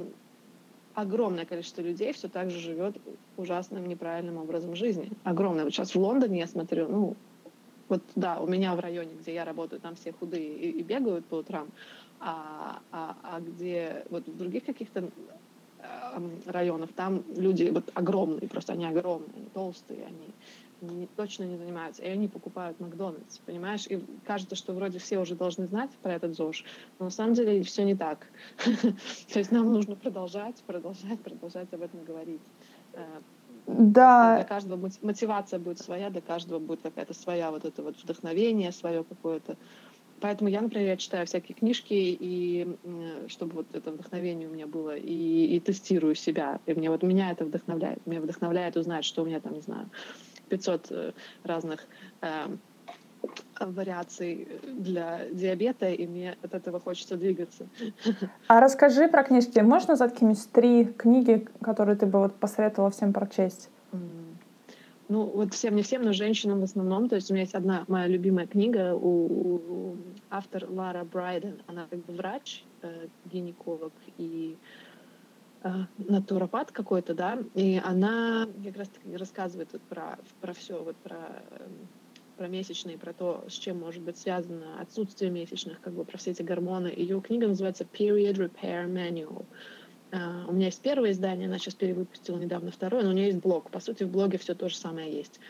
огромное 0.94 1.44
количество 1.44 1.83
людей 1.83 2.12
все 2.12 2.28
так 2.28 2.50
же 2.50 2.59
живет 2.59 2.96
ужасным 3.37 3.87
неправильным 3.87 4.38
образом 4.38 4.76
жизни. 4.76 5.11
Огромное. 5.24 5.64
Вот 5.64 5.72
сейчас 5.72 5.94
в 5.94 5.98
Лондоне 5.98 6.38
я 6.40 6.46
смотрю, 6.46 6.88
ну, 6.88 7.16
вот 7.88 8.02
да, 8.14 8.40
у 8.40 8.46
меня 8.46 8.74
в 8.74 8.80
районе, 8.80 9.14
где 9.14 9.35
я 9.35 9.44
работаю, 9.44 9.80
там 9.80 9.94
все 9.96 10.12
худые 10.12 10.57
и, 10.57 10.70
и 10.70 10.83
бегают 10.83 11.26
по 11.26 11.37
утрам, 11.37 11.68
а, 12.20 12.80
а, 12.90 13.16
а 13.22 13.40
где 13.40 14.04
вот 14.09 14.26
в 14.26 14.37
других 14.37 14.64
каких-то 14.64 15.11
э, 15.78 15.85
районах 16.46 16.92
там 16.94 17.24
люди 17.37 17.70
вот 17.70 17.90
огромные, 17.94 18.48
просто 18.48 18.72
они 18.72 18.87
огромные, 18.87 19.35
они 19.37 19.48
толстые, 19.52 20.07
они 20.07 20.35
не, 20.87 21.07
точно 21.07 21.44
не 21.44 21.57
занимаются, 21.57 22.03
и 22.03 22.09
они 22.09 22.29
покупают 22.29 22.81
Макдональдс, 22.81 23.38
понимаешь? 23.38 23.87
И 23.88 24.03
кажется, 24.25 24.57
что 24.57 24.73
вроде 24.73 24.99
все 24.99 25.18
уже 25.18 25.35
должны 25.35 25.66
знать 25.66 25.90
про 26.03 26.14
этот 26.14 26.35
ЗОЖ, 26.35 26.64
но 26.99 27.07
на 27.07 27.11
самом 27.11 27.35
деле 27.35 27.62
все 27.62 27.85
не 27.85 27.94
так. 27.94 28.27
То 29.33 29.38
есть 29.38 29.53
нам 29.53 29.73
нужно 29.73 29.97
продолжать, 29.97 30.57
продолжать, 30.66 31.20
продолжать 31.20 31.73
об 31.73 31.83
этом 31.83 32.05
говорить. 32.05 32.40
Э, 32.92 33.05
да. 33.66 34.37
Для 34.37 34.44
каждого 34.44 34.90
мотивация 35.03 35.59
будет 35.59 35.79
своя, 35.79 36.11
для 36.11 36.20
каждого 36.20 36.59
будет 36.59 36.83
какая-то 36.83 37.14
своя 37.14 37.51
вот 37.51 37.64
это 37.64 37.83
вот 37.83 37.97
вдохновение, 38.03 38.73
свое 38.73 39.05
какое-то. 39.05 39.57
Поэтому 40.20 40.49
я, 40.49 40.61
например, 40.61 40.87
я 40.87 40.97
читаю 40.97 41.27
всякие 41.27 41.55
книжки, 41.55 41.92
и 41.92 42.66
чтобы 43.29 43.57
вот 43.57 43.66
это 43.73 43.90
вдохновение 43.90 44.49
у 44.49 44.53
меня 44.53 44.66
было, 44.66 44.97
и, 44.97 45.57
и 45.57 45.61
тестирую 45.61 46.14
себя. 46.14 46.61
И 46.66 46.75
мне 46.75 46.88
вот 46.88 47.03
меня 47.03 47.31
это 47.31 47.44
вдохновляет. 47.44 48.07
Меня 48.07 48.20
вдохновляет 48.20 48.77
узнать, 48.77 49.05
что 49.05 49.23
у 49.23 49.27
меня 49.27 49.40
там, 49.40 49.53
не 49.53 49.61
знаю, 49.61 49.88
500 50.55 50.87
э, 50.90 51.12
разных 51.43 51.87
э, 52.23 52.47
вариаций 53.61 54.47
для 54.62 55.21
диабета, 55.33 55.88
и 55.88 56.07
мне 56.07 56.37
от 56.43 56.55
этого 56.55 56.81
хочется 56.81 57.17
двигаться. 57.17 57.67
А 58.49 58.61
расскажи 58.61 59.09
про 59.09 59.25
книжки. 59.25 59.59
Можешь 59.61 59.88
назвать 59.88 60.12
какие-нибудь 60.12 60.51
три 60.53 60.85
книги, 60.85 61.49
которые 61.61 61.97
ты 61.97 62.07
бы 62.07 62.19
вот 62.21 62.35
посоветовала 62.35 62.90
всем 62.90 63.12
прочесть? 63.12 63.71
Ну, 65.09 65.25
вот 65.25 65.53
всем, 65.53 65.77
не 65.77 65.83
всем, 65.83 66.03
но 66.03 66.12
женщинам 66.12 66.61
в 66.61 66.64
основном. 66.64 67.09
То 67.09 67.17
есть 67.17 67.31
у 67.31 67.35
меня 67.35 67.43
есть 67.43 67.55
одна 67.55 67.85
моя 67.88 68.07
любимая 68.07 68.47
книга 68.47 68.95
у, 68.95 69.27
у 69.27 69.97
автор 70.31 70.67
Лара 70.69 71.05
Брайден. 71.05 71.62
Она 71.67 71.87
как 71.90 71.99
бы 72.07 72.14
врач, 72.14 72.64
э, 72.83 73.07
гинеколог 73.33 73.93
и 74.19 74.57
Э, 74.57 74.84
натуропат 75.98 76.72
какой-то, 76.72 77.14
да, 77.14 77.38
и 77.55 77.81
она 77.83 78.48
как 78.64 78.77
раз 78.77 78.90
рассказывает 79.14 79.68
вот 79.72 79.83
про, 79.83 80.18
про 80.40 80.53
все, 80.53 80.83
вот 80.83 80.96
про, 80.96 81.16
эм, 81.50 81.88
про 82.37 82.48
месячные, 82.48 82.98
про 82.98 83.12
то, 83.12 83.44
с 83.48 83.55
чем 83.55 83.81
может 83.81 84.03
быть 84.03 84.18
связано 84.18 84.81
отсутствие 84.81 85.31
месячных, 85.31 85.81
как 85.81 85.94
бы 85.94 86.05
про 86.05 86.18
все 86.18 86.33
эти 86.33 86.42
гормоны. 86.42 86.92
Ее 86.94 87.20
книга 87.20 87.48
называется 87.48 87.85
Period 87.85 88.35
Repair 88.35 88.87
Manual. 88.88 89.46
Uh, 90.11 90.48
у 90.48 90.53
меня 90.53 90.66
есть 90.66 90.81
первое 90.81 91.11
издание, 91.11 91.48
она 91.48 91.59
сейчас 91.59 91.74
перевыпустила 91.74 92.38
недавно 92.38 92.70
второе, 92.70 93.03
но 93.03 93.11
у 93.11 93.12
нее 93.12 93.27
есть 93.27 93.40
блог. 93.40 93.70
По 93.70 93.81
сути, 93.81 94.05
в 94.05 94.11
блоге 94.11 94.38
все 94.38 94.55
то 94.55 94.68
же 94.68 94.77
самое 94.77 95.12
есть. 95.12 95.40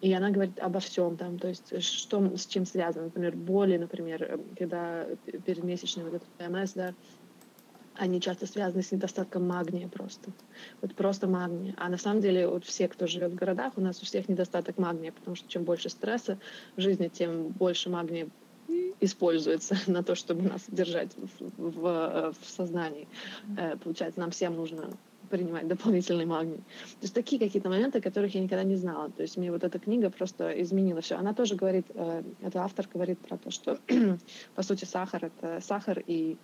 И 0.00 0.12
она 0.12 0.30
говорит 0.30 0.58
обо 0.60 0.80
всем 0.80 1.16
там, 1.16 1.38
то 1.38 1.48
есть 1.48 1.82
что 1.82 2.36
с 2.36 2.46
чем 2.46 2.64
связано, 2.64 3.06
например, 3.06 3.36
боли, 3.36 3.76
например, 3.76 4.22
э, 4.22 4.38
когда 4.58 5.06
перед 5.44 5.64
месячным 5.64 6.10
вот 6.10 6.14
этот 6.14 6.28
ПМС, 6.38 6.72
да, 6.72 6.94
они 7.96 8.20
часто 8.20 8.46
связаны 8.46 8.82
с 8.82 8.92
недостатком 8.92 9.46
магния 9.46 9.88
просто. 9.88 10.30
Вот 10.80 10.94
просто 10.94 11.26
магния. 11.26 11.74
А 11.76 11.88
на 11.88 11.98
самом 11.98 12.20
деле 12.20 12.48
вот 12.48 12.64
все, 12.64 12.88
кто 12.88 13.06
живет 13.06 13.32
в 13.32 13.34
городах, 13.34 13.74
у 13.76 13.80
нас 13.80 14.02
у 14.02 14.04
всех 14.04 14.28
недостаток 14.28 14.78
магния, 14.78 15.12
потому 15.12 15.36
что 15.36 15.48
чем 15.48 15.64
больше 15.64 15.88
стресса 15.88 16.38
в 16.76 16.80
жизни, 16.80 17.08
тем 17.08 17.48
больше 17.48 17.90
магния 17.90 18.28
используется 19.00 19.76
на 19.86 20.02
то, 20.02 20.14
чтобы 20.14 20.42
нас 20.42 20.64
держать 20.68 21.10
в, 21.16 21.52
в, 21.56 22.34
в 22.40 22.48
сознании. 22.48 23.08
Э, 23.56 23.76
получается, 23.76 24.20
нам 24.20 24.30
всем 24.30 24.56
нужно 24.56 24.90
принимать 25.30 25.66
дополнительный 25.66 26.26
магний. 26.26 26.58
То 26.58 27.02
есть 27.02 27.14
такие 27.14 27.40
какие-то 27.40 27.68
моменты, 27.68 28.00
которых 28.00 28.34
я 28.34 28.40
никогда 28.40 28.62
не 28.62 28.76
знала. 28.76 29.10
То 29.10 29.22
есть 29.22 29.36
мне 29.36 29.50
вот 29.50 29.64
эта 29.64 29.78
книга 29.78 30.10
просто 30.10 30.50
изменила 30.62 31.00
все. 31.00 31.16
Она 31.16 31.34
тоже 31.34 31.54
говорит, 31.54 31.86
э, 31.94 32.22
эта 32.42 32.62
автор 32.62 32.88
говорит 32.92 33.18
про 33.18 33.36
то, 33.36 33.50
что 33.50 33.78
по 34.54 34.62
сути 34.62 34.84
сахар— 34.84 35.24
это 35.38 35.60
сахар 35.60 36.02
и 36.06 36.36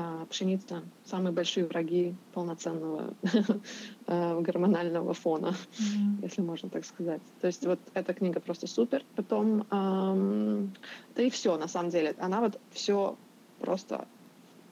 а, 0.00 0.26
пшеница— 0.26 0.82
самые 1.04 1.32
большие 1.32 1.66
враги 1.66 2.14
полноценного 2.32 3.14
э, 4.06 4.40
гормонального 4.40 5.12
фона, 5.12 5.56
mm-hmm. 5.72 6.22
если 6.22 6.40
можно 6.40 6.68
так 6.68 6.84
сказать. 6.84 7.20
То 7.40 7.48
есть 7.48 7.66
вот 7.66 7.80
эта 7.94 8.14
книга 8.14 8.38
просто 8.38 8.68
супер. 8.68 9.02
Потом, 9.16 9.66
эм, 9.72 10.72
да 11.16 11.22
и 11.24 11.30
все, 11.30 11.56
на 11.56 11.66
самом 11.66 11.90
деле. 11.90 12.14
Она 12.20 12.40
вот 12.40 12.60
все 12.70 13.16
просто 13.58 14.06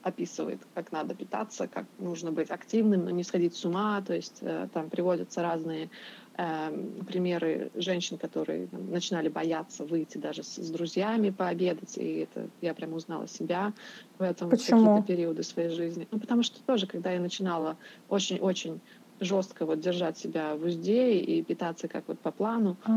описывает, 0.03 0.61
как 0.75 0.93
надо 0.93 1.17
питаться, 1.17 1.67
как 1.67 1.87
нужно 1.99 2.31
быть 2.31 2.53
активным, 2.53 3.05
но 3.07 3.11
не 3.11 3.25
сходить 3.25 3.57
с 3.57 3.65
ума. 3.65 4.01
То 4.03 4.15
есть 4.15 4.39
э, 4.43 4.69
там 4.73 4.91
приводятся 4.91 5.43
разные 5.43 5.91
примеры 6.37 7.71
женщин, 7.75 8.19
которые 8.19 8.67
там, 8.67 8.91
начинали 8.91 9.29
бояться 9.29 9.85
выйти 9.85 10.19
даже 10.19 10.43
с, 10.43 10.57
с 10.57 10.71
друзьями 10.71 11.31
пообедать, 11.31 11.97
и 11.97 12.19
это 12.21 12.49
я 12.61 12.75
прямо 12.75 12.97
узнала 12.97 13.27
себя 13.27 13.73
в 14.19 14.23
этом 14.23 14.51
Почему? 14.51 14.81
в 14.81 14.85
какие-то 14.85 15.07
периоды 15.07 15.43
своей 15.43 15.71
жизни. 15.71 16.07
Ну, 16.11 16.19
потому 16.21 16.43
что 16.43 16.63
тоже, 16.65 16.87
когда 16.87 17.11
я 17.11 17.21
начинала 17.21 17.79
очень-очень 18.09 18.81
жестко 19.21 19.67
вот 19.67 19.81
держать 19.81 20.19
себя 20.19 20.57
в 20.57 20.65
узде 20.65 21.19
и 21.19 21.43
питаться 21.43 21.89
как 21.89 22.05
вот 22.09 22.19
по 22.19 22.31
плану. 22.31 22.77
А. 22.85 22.93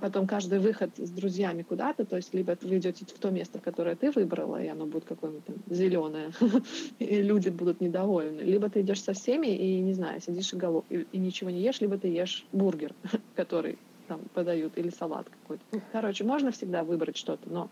Потом 0.00 0.26
каждый 0.26 0.58
выход 0.58 0.90
с 0.96 1.10
друзьями 1.10 1.62
куда-то, 1.62 2.04
то 2.04 2.16
есть 2.16 2.34
либо 2.34 2.56
вы 2.62 2.78
идете 2.78 3.04
в 3.04 3.18
то 3.18 3.30
место, 3.30 3.58
которое 3.58 3.96
ты 3.96 4.10
выбрала, 4.10 4.62
и 4.62 4.68
оно 4.68 4.86
будет 4.86 5.04
какое-нибудь 5.04 5.44
там 5.44 5.56
зеленое, 5.68 6.30
и 6.98 7.22
люди 7.22 7.48
будут 7.48 7.80
недовольны. 7.80 8.40
Либо 8.40 8.68
ты 8.70 8.80
идешь 8.80 9.02
со 9.02 9.12
всеми 9.12 9.48
и, 9.48 9.80
не 9.80 9.92
знаю, 9.92 10.20
сидишь 10.20 10.52
и, 10.52 10.56
голов... 10.56 10.84
и, 10.90 11.06
и 11.12 11.18
ничего 11.18 11.50
не 11.50 11.60
ешь, 11.60 11.80
либо 11.80 11.98
ты 11.98 12.08
ешь 12.08 12.44
бургер, 12.52 12.94
который 13.36 13.78
там 14.06 14.20
подают, 14.34 14.76
или 14.76 14.88
салат 14.88 15.28
какой-то. 15.28 15.62
Ну, 15.72 15.80
короче, 15.92 16.24
можно 16.24 16.50
всегда 16.50 16.82
выбрать 16.82 17.16
что-то, 17.16 17.48
но 17.50 17.70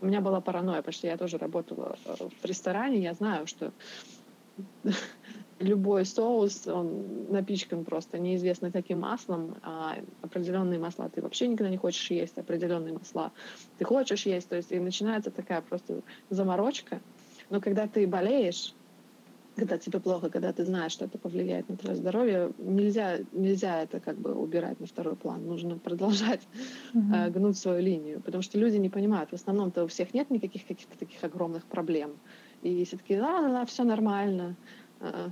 у 0.00 0.06
меня 0.06 0.20
была 0.20 0.40
паранойя, 0.40 0.78
потому 0.78 0.92
что 0.92 1.06
я 1.06 1.16
тоже 1.16 1.38
работала 1.38 1.96
э, 2.04 2.14
в 2.42 2.44
ресторане, 2.44 2.98
я 2.98 3.14
знаю, 3.14 3.46
что 3.46 3.72
любой 5.62 6.04
соус, 6.04 6.66
он 6.66 7.30
напичкан 7.30 7.84
просто 7.84 8.18
неизвестно 8.18 8.70
каким 8.70 9.00
маслом, 9.00 9.56
а 9.62 9.96
определенные 10.20 10.78
масла 10.78 11.08
ты 11.08 11.22
вообще 11.22 11.48
никогда 11.48 11.70
не 11.70 11.76
хочешь 11.76 12.10
есть, 12.10 12.36
определенные 12.38 12.92
масла 12.92 13.32
ты 13.78 13.84
хочешь 13.84 14.26
есть, 14.26 14.48
то 14.48 14.56
есть 14.56 14.72
и 14.72 14.78
начинается 14.78 15.30
такая 15.30 15.60
просто 15.62 16.02
заморочка. 16.30 17.00
Но 17.50 17.60
когда 17.60 17.86
ты 17.86 18.06
болеешь, 18.06 18.74
когда 19.56 19.78
тебе 19.78 20.00
плохо, 20.00 20.30
когда 20.30 20.52
ты 20.52 20.64
знаешь, 20.64 20.92
что 20.92 21.04
это 21.04 21.18
повлияет 21.18 21.68
на 21.68 21.76
твое 21.76 21.96
здоровье, 21.96 22.52
нельзя, 22.58 23.18
нельзя 23.32 23.82
это 23.82 24.00
как 24.00 24.16
бы 24.16 24.34
убирать 24.34 24.80
на 24.80 24.86
второй 24.86 25.16
план. 25.16 25.46
Нужно 25.46 25.78
продолжать 25.78 26.40
mm-hmm. 26.94 27.26
э, 27.26 27.30
гнуть 27.30 27.58
свою 27.58 27.82
линию, 27.82 28.20
потому 28.20 28.42
что 28.42 28.58
люди 28.58 28.76
не 28.76 28.88
понимают. 28.88 29.30
В 29.30 29.34
основном-то 29.34 29.84
у 29.84 29.86
всех 29.88 30.14
нет 30.14 30.30
никаких 30.30 30.66
каких-то 30.66 30.98
таких 30.98 31.22
огромных 31.22 31.66
проблем. 31.66 32.12
И 32.62 32.84
все 32.84 32.96
таки 32.96 33.16
да, 33.16 33.42
да, 33.42 33.48
да, 33.48 33.66
все 33.66 33.84
нормально. 33.84 34.56
Э, 35.00 35.28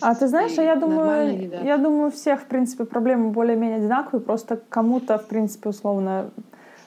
а 0.00 0.14
ты 0.14 0.28
знаешь, 0.28 0.58
а 0.58 0.62
я 0.62 0.76
думаю, 0.76 1.50
я 1.64 1.78
думаю, 1.78 2.10
всех, 2.10 2.42
в 2.42 2.46
принципе, 2.46 2.84
проблемы 2.84 3.30
более-менее 3.30 3.78
одинаковые, 3.78 4.20
просто 4.22 4.60
кому-то, 4.68 5.18
в 5.18 5.26
принципе, 5.26 5.70
условно 5.70 6.30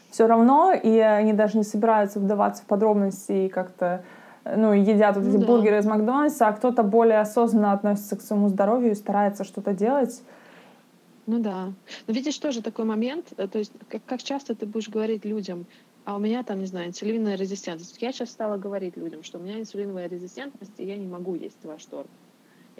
все 0.10 0.27
равно, 0.27 0.73
и 0.73 0.97
они 0.97 1.34
даже 1.34 1.58
не 1.58 1.63
собираются 1.63 2.19
вдаваться 2.19 2.63
в 2.63 2.65
подробности 2.65 3.32
и 3.45 3.49
как-то 3.49 4.04
ну, 4.43 4.73
едят 4.73 5.15
вот 5.15 5.25
эти 5.25 5.38
ну, 5.38 5.45
бургеры 5.45 5.77
из 5.80 5.86
Макдональдса, 5.86 6.47
а 6.47 6.54
кто-то 6.54 6.84
более 6.84 7.19
осознанно 7.19 7.73
относится 7.73 8.15
к 8.15 8.21
своему 8.21 8.49
здоровью 8.49 8.91
и 8.91 8.95
старается 8.95 9.43
что-то 9.43 9.73
делать. 9.73 10.21
Ну 11.27 11.39
да. 11.39 11.71
Но 12.08 12.13
видишь, 12.13 12.38
тоже 12.39 12.62
такой 12.62 12.86
момент, 12.86 13.27
э, 13.38 13.47
то 13.47 13.60
есть 13.60 13.71
как, 13.88 14.01
как 14.06 14.23
часто 14.23 14.56
ты 14.56 14.65
будешь 14.65 14.89
говорить 14.89 15.23
людям, 15.23 15.65
а 16.04 16.15
у 16.15 16.19
меня 16.19 16.43
там, 16.43 16.60
не 16.60 16.65
знаю, 16.65 16.88
инсулиновая 16.88 17.36
резистентность. 17.36 18.01
Я 18.01 18.12
сейчас 18.12 18.32
стала 18.32 18.58
говорить 18.58 18.97
людям, 18.97 19.23
что 19.23 19.38
у 19.38 19.41
меня 19.41 19.60
инсулиновая 19.60 20.08
резистентность, 20.08 20.73
и 20.77 20.86
я 20.86 20.97
не 20.97 21.08
могу 21.08 21.36
есть 21.36 21.63
ваш 21.63 21.86
торт. 21.86 22.10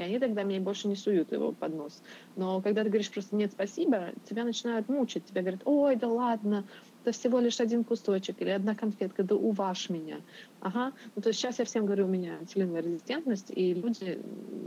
И 0.02 0.04
они 0.04 0.20
тогда 0.20 0.44
мне 0.44 0.60
больше 0.60 0.88
не 0.88 0.96
суют 0.96 1.32
его 1.32 1.52
под 1.52 1.76
нос. 1.76 2.02
Но 2.36 2.62
когда 2.62 2.84
ты 2.84 2.90
говоришь 2.90 3.12
просто 3.12 3.36
«нет, 3.36 3.52
спасибо», 3.52 4.10
тебя 4.28 4.44
начинают 4.44 4.90
мучить. 4.90 5.26
Тебя 5.26 5.42
говорят 5.42 5.62
«ой, 5.66 5.96
да 5.96 6.08
ладно, 6.08 6.66
это 7.04 7.12
всего 7.12 7.40
лишь 7.40 7.60
один 7.60 7.84
кусочек 7.84 8.42
или 8.42 8.50
одна 8.50 8.74
конфетка, 8.74 9.24
да 9.24 9.36
уваж 9.36 9.90
меня». 9.90 10.18
Ага, 10.60 10.94
ну 11.16 11.22
то 11.22 11.30
есть 11.30 11.40
сейчас 11.40 11.60
я 11.60 11.66
всем 11.66 11.86
говорю, 11.86 12.06
у 12.06 12.10
меня 12.10 12.38
инсулиновая 12.42 12.82
резистентность, 12.82 13.52
и 13.56 13.74
люди 13.74 14.20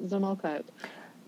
замолкают 0.05 0.67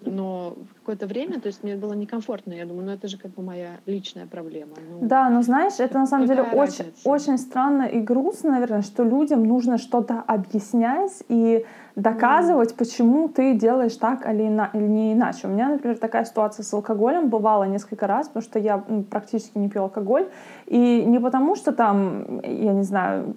но 0.02 0.56
в 0.70 0.74
какое-то 0.80 1.06
время, 1.06 1.40
то 1.40 1.48
есть 1.48 1.62
мне 1.62 1.76
было 1.76 1.92
некомфортно, 1.94 2.52
я 2.52 2.66
думаю, 2.66 2.86
ну 2.86 2.92
это 2.92 3.08
же 3.08 3.18
как 3.18 3.32
бы 3.32 3.42
моя 3.42 3.80
личная 3.86 4.26
проблема. 4.26 4.76
Ну, 4.88 5.00
да, 5.02 5.28
но 5.30 5.42
знаешь, 5.42 5.74
это 5.78 5.98
на 5.98 6.06
самом 6.06 6.26
деле 6.26 6.42
очень, 6.42 6.92
очень 7.04 7.38
странно 7.38 7.84
и 7.84 8.00
грустно, 8.00 8.52
наверное, 8.52 8.82
что 8.82 9.02
людям 9.04 9.44
нужно 9.44 9.78
что-то 9.78 10.20
объяснять 10.20 11.24
и 11.28 11.64
доказывать, 11.96 12.74
почему 12.74 13.28
ты 13.28 13.54
делаешь 13.54 13.96
так 13.96 14.28
или, 14.28 14.48
ина- 14.48 14.68
или 14.74 14.86
не 14.86 15.14
иначе. 15.14 15.46
У 15.46 15.50
меня, 15.50 15.70
например, 15.70 15.96
такая 15.96 16.26
ситуация 16.26 16.62
с 16.62 16.72
алкоголем 16.74 17.30
бывала 17.30 17.64
несколько 17.64 18.06
раз, 18.06 18.28
потому 18.28 18.42
что 18.42 18.58
я 18.58 18.84
практически 19.10 19.56
не 19.56 19.70
пью 19.70 19.82
алкоголь, 19.84 20.28
и 20.66 21.02
не 21.06 21.18
потому 21.18 21.56
что 21.56 21.72
там, 21.72 22.40
я 22.42 22.74
не 22.74 22.82
знаю, 22.82 23.34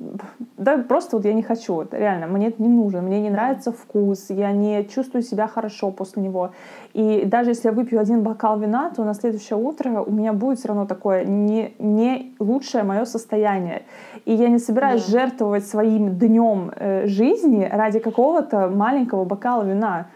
да 0.57 0.77
просто 0.77 1.15
вот 1.15 1.25
я 1.25 1.33
не 1.33 1.41
хочу, 1.41 1.79
это 1.81 1.97
реально, 1.97 2.27
мне 2.27 2.47
это 2.47 2.61
не 2.61 2.67
нужно, 2.67 3.01
мне 3.01 3.21
не 3.21 3.29
нравится 3.29 3.71
вкус, 3.71 4.29
я 4.29 4.51
не 4.51 4.85
чувствую 4.85 5.23
себя 5.23 5.47
хорошо 5.47 5.91
после 5.91 6.21
него. 6.21 6.51
И 6.93 7.23
даже 7.25 7.51
если 7.51 7.69
я 7.69 7.71
выпью 7.73 8.01
один 8.01 8.23
бокал 8.23 8.59
вина, 8.59 8.91
то 8.93 9.05
на 9.05 9.13
следующее 9.13 9.57
утро 9.57 10.01
у 10.01 10.11
меня 10.11 10.33
будет 10.33 10.59
все 10.59 10.67
равно 10.69 10.85
такое 10.85 11.23
не, 11.23 11.75
не 11.79 12.35
лучшее 12.39 12.83
мое 12.83 13.05
состояние. 13.05 13.83
И 14.25 14.33
я 14.33 14.49
не 14.49 14.59
собираюсь 14.59 15.05
да. 15.05 15.11
жертвовать 15.11 15.65
своим 15.65 16.17
днем 16.17 16.71
э, 16.75 17.07
жизни 17.07 17.69
ради 17.71 17.99
какого-то 17.99 18.48
маленького 18.51 19.25
бокала 19.25 19.63
вина. 19.63 20.07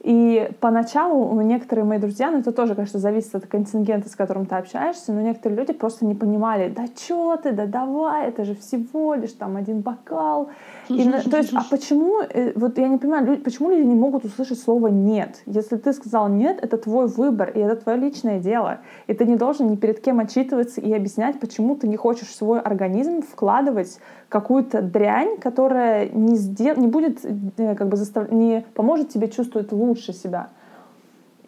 И 0.00 0.50
поначалу 0.60 1.38
некоторые 1.42 1.84
мои 1.84 1.98
друзья, 1.98 2.30
ну 2.30 2.38
это 2.38 2.52
тоже, 2.52 2.74
конечно, 2.74 2.98
зависит 2.98 3.34
от 3.34 3.46
контингента, 3.46 4.08
с 4.08 4.16
которым 4.16 4.46
ты 4.46 4.54
общаешься, 4.54 5.12
но 5.12 5.20
некоторые 5.20 5.58
люди 5.58 5.74
просто 5.74 6.06
не 6.06 6.14
понимали, 6.14 6.70
да 6.70 6.86
что 6.86 7.36
ты, 7.36 7.52
да 7.52 7.66
давай, 7.66 8.28
это 8.28 8.44
же 8.44 8.54
всего 8.54 9.14
лишь 9.14 9.32
там 9.32 9.56
один 9.56 9.80
бокал. 9.80 10.48
И, 10.90 11.30
то 11.30 11.36
есть, 11.36 11.52
а 11.54 11.62
почему, 11.70 12.20
э, 12.20 12.52
вот 12.56 12.76
я 12.78 12.88
не 12.88 12.98
понимаю, 12.98 13.24
люди, 13.26 13.42
почему 13.42 13.70
люди 13.70 13.82
не 13.82 13.94
могут 13.94 14.24
услышать 14.24 14.58
слово 14.58 14.88
«нет»? 14.88 15.40
Если 15.46 15.76
ты 15.76 15.92
сказал 15.92 16.28
«нет», 16.28 16.58
это 16.60 16.76
твой 16.78 17.06
выбор, 17.06 17.50
и 17.50 17.60
это 17.60 17.76
твое 17.76 17.98
личное 17.98 18.40
дело. 18.40 18.80
И 19.06 19.14
ты 19.14 19.24
не 19.24 19.36
должен 19.36 19.70
ни 19.70 19.76
перед 19.76 20.00
кем 20.00 20.18
отчитываться 20.18 20.80
и 20.80 20.92
объяснять, 20.92 21.38
почему 21.38 21.76
ты 21.76 21.86
не 21.86 21.96
хочешь 21.96 22.28
в 22.28 22.34
свой 22.34 22.60
организм 22.60 23.22
вкладывать 23.22 23.98
какую-то 24.28 24.82
дрянь, 24.82 25.38
которая 25.38 26.08
не, 26.08 26.36
сдел... 26.36 26.76
не 26.76 26.88
будет, 26.88 27.20
э, 27.24 27.74
как 27.76 27.88
бы 27.88 27.96
застав... 27.96 28.30
не 28.32 28.64
поможет 28.74 29.10
тебе 29.10 29.28
чувствовать 29.28 29.70
лучше 29.72 30.12
себя. 30.12 30.50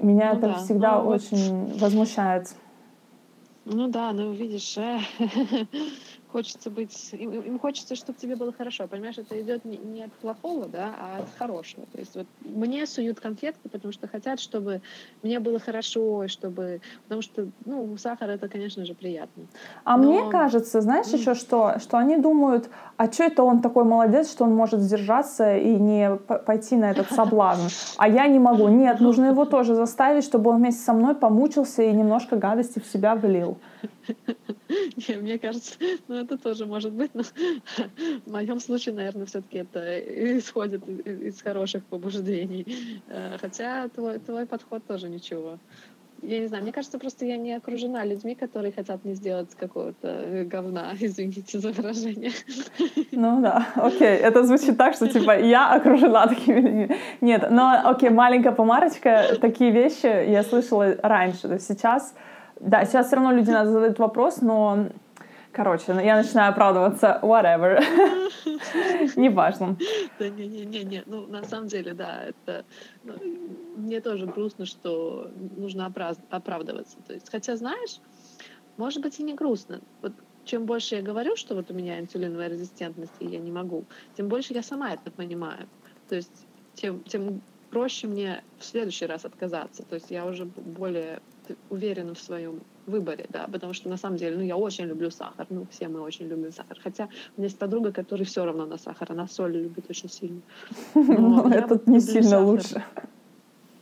Меня 0.00 0.32
ну, 0.32 0.38
это 0.38 0.48
да. 0.48 0.54
всегда 0.54 1.02
ну, 1.02 1.08
очень 1.08 1.66
вот... 1.66 1.80
возмущает. 1.80 2.54
Ну 3.64 3.88
да, 3.88 4.12
ну 4.12 4.32
видишь, 4.32 4.76
э, 4.76 4.98
хочется 6.32 6.70
быть, 6.70 7.10
им, 7.12 7.30
им 7.30 7.58
хочется, 7.58 7.94
чтобы 7.94 8.18
тебе 8.18 8.36
было 8.36 8.52
хорошо. 8.52 8.88
Понимаешь, 8.88 9.18
это 9.18 9.40
идет 9.40 9.64
не, 9.64 9.76
не 9.76 10.04
от 10.04 10.12
плохого, 10.12 10.66
да, 10.66 10.94
а 10.98 11.18
от 11.18 11.28
хорошего. 11.38 11.86
То 11.92 11.98
есть 11.98 12.16
вот 12.16 12.26
мне 12.40 12.86
суют 12.86 13.20
конфетки, 13.20 13.68
потому 13.68 13.92
что 13.92 14.08
хотят, 14.08 14.40
чтобы 14.40 14.80
мне 15.22 15.38
было 15.40 15.58
хорошо, 15.58 16.26
чтобы, 16.28 16.80
потому 17.04 17.22
что, 17.22 17.48
ну, 17.64 17.96
сахар 17.96 18.30
это, 18.30 18.48
конечно 18.48 18.84
же, 18.84 18.94
приятно. 18.94 19.44
А 19.84 19.96
Но... 19.96 20.04
мне 20.04 20.30
кажется, 20.30 20.80
знаешь 20.80 21.06
mm. 21.06 21.18
еще 21.18 21.34
что, 21.34 21.78
что 21.78 21.98
они 21.98 22.16
думают, 22.16 22.70
а 22.96 23.10
что 23.12 23.24
это 23.24 23.42
он 23.42 23.60
такой 23.60 23.84
молодец, 23.84 24.30
что 24.30 24.44
он 24.44 24.54
может 24.54 24.80
сдержаться 24.80 25.56
и 25.56 25.74
не 25.76 26.16
пойти 26.46 26.76
на 26.76 26.90
этот 26.90 27.10
соблазн, 27.10 27.68
а 27.98 28.08
я 28.08 28.26
не 28.26 28.38
могу. 28.38 28.68
Нет, 28.68 29.00
нужно 29.00 29.26
его 29.26 29.44
тоже 29.44 29.74
заставить, 29.74 30.24
чтобы 30.24 30.50
он 30.50 30.56
вместе 30.56 30.82
со 30.82 30.92
мной 30.92 31.14
помучился 31.14 31.82
и 31.82 31.92
немножко 31.92 32.36
гадости 32.36 32.78
в 32.78 32.86
себя 32.86 33.14
влил. 33.14 33.58
Не, 35.08 35.16
мне 35.16 35.38
кажется, 35.38 35.74
ну 36.08 36.16
это 36.16 36.38
тоже 36.38 36.66
может 36.66 36.92
быть, 36.92 37.14
но 37.14 37.22
в 38.26 38.30
моем 38.30 38.60
случае, 38.60 38.94
наверное, 38.94 39.26
все-таки 39.26 39.58
это 39.58 40.00
исходит 40.38 40.88
из 40.88 41.40
хороших 41.42 41.84
побуждений. 41.84 42.66
Э, 43.08 43.36
хотя 43.40 43.88
твой, 43.88 44.18
твой 44.18 44.46
подход 44.46 44.84
тоже 44.86 45.08
ничего. 45.08 45.58
Я 46.22 46.38
не 46.38 46.46
знаю, 46.46 46.62
мне 46.62 46.72
кажется, 46.72 47.00
просто 47.00 47.26
я 47.26 47.36
не 47.36 47.52
окружена 47.52 48.04
людьми, 48.04 48.36
которые 48.36 48.72
хотят 48.72 49.04
мне 49.04 49.14
сделать 49.14 49.48
какого-то 49.56 50.08
э, 50.08 50.44
говна, 50.44 50.92
извините 51.00 51.58
за 51.58 51.72
выражение. 51.72 52.30
Ну 53.10 53.42
да, 53.42 53.66
окей, 53.74 54.16
это 54.16 54.44
звучит 54.44 54.78
так, 54.78 54.94
что 54.94 55.08
типа 55.08 55.38
я 55.40 55.72
окружена 55.72 56.28
такими 56.28 56.60
людьми. 56.60 56.96
Нет, 57.20 57.50
но 57.50 57.80
окей, 57.84 58.10
маленькая 58.10 58.52
помарочка, 58.52 59.36
такие 59.40 59.72
вещи 59.72 60.06
я 60.06 60.44
слышала 60.44 60.96
раньше, 61.02 61.42
то 61.42 61.54
есть 61.54 61.66
сейчас 61.66 62.14
да, 62.62 62.84
сейчас 62.84 63.08
все 63.08 63.16
равно 63.16 63.32
люди 63.32 63.50
надо 63.58 63.70
задают 63.70 63.98
вопрос, 63.98 64.40
но 64.40 64.88
Короче, 65.52 65.92
я 66.02 66.16
начинаю 66.16 66.50
оправдываться, 66.50 67.18
whatever. 67.22 67.78
Неважно. 69.16 69.76
Да 70.18 70.30
не-не-не, 70.30 71.02
ну 71.04 71.26
на 71.26 71.44
самом 71.44 71.68
деле, 71.68 71.92
да, 71.92 72.22
это 72.24 72.64
ну, 73.04 73.12
мне 73.76 74.00
тоже 74.00 74.24
грустно, 74.24 74.64
что 74.64 75.30
нужно 75.58 75.92
оправдываться. 76.30 76.96
То 77.06 77.12
есть, 77.12 77.30
хотя, 77.30 77.56
знаешь, 77.56 78.00
может 78.78 79.02
быть 79.02 79.20
и 79.20 79.22
не 79.22 79.34
грустно. 79.34 79.82
Вот 80.00 80.14
чем 80.46 80.64
больше 80.64 80.94
я 80.96 81.02
говорю, 81.02 81.36
что 81.36 81.54
вот 81.54 81.70
у 81.70 81.74
меня 81.74 82.00
инсулиновая 82.00 82.48
резистентность, 82.48 83.12
и 83.20 83.26
я 83.26 83.38
не 83.38 83.52
могу, 83.52 83.84
тем 84.16 84.28
больше 84.28 84.54
я 84.54 84.62
сама 84.62 84.94
это 84.94 85.10
понимаю. 85.10 85.68
То 86.08 86.16
есть 86.16 86.46
тем, 86.74 87.04
тем 87.04 87.42
проще 87.70 88.06
мне 88.06 88.42
в 88.58 88.64
следующий 88.64 89.04
раз 89.04 89.26
отказаться. 89.26 89.82
То 89.82 89.96
есть 89.96 90.10
я 90.10 90.24
уже 90.24 90.46
более 90.46 91.20
уверена 91.70 92.14
в 92.14 92.20
своем 92.20 92.60
выборе, 92.86 93.26
да, 93.28 93.46
потому 93.46 93.72
что 93.72 93.88
на 93.88 93.96
самом 93.96 94.16
деле, 94.16 94.36
ну, 94.36 94.42
я 94.42 94.56
очень 94.56 94.84
люблю 94.84 95.10
сахар, 95.10 95.46
ну, 95.50 95.66
все 95.70 95.88
мы 95.88 96.00
очень 96.00 96.26
любим 96.26 96.52
сахар, 96.52 96.78
хотя 96.82 97.04
у 97.36 97.40
меня 97.40 97.48
есть 97.48 97.58
подруга, 97.58 97.92
которая 97.92 98.26
все 98.26 98.44
равно 98.44 98.66
на 98.66 98.78
сахар, 98.78 99.12
она 99.12 99.26
соль 99.28 99.56
любит 99.56 99.86
очень 99.88 100.08
сильно. 100.08 100.42
Но 100.94 101.48
это 101.50 101.80
не 101.86 102.00
сильно 102.00 102.44
лучше. 102.44 102.84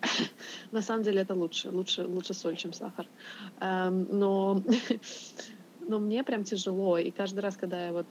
На 0.71 0.83
самом 0.83 1.03
деле 1.03 1.23
это 1.23 1.35
лучше, 1.35 1.71
лучше, 1.71 2.07
лучше 2.07 2.35
соль, 2.35 2.57
чем 2.57 2.73
сахар. 2.73 3.07
Эм, 3.61 4.07
но, 4.11 4.63
но 5.81 5.99
мне 5.99 6.23
прям 6.25 6.45
тяжело, 6.45 6.99
и 6.99 7.11
каждый 7.11 7.41
раз, 7.41 7.57
когда 7.57 7.87
я 7.87 7.93
вот 7.93 8.07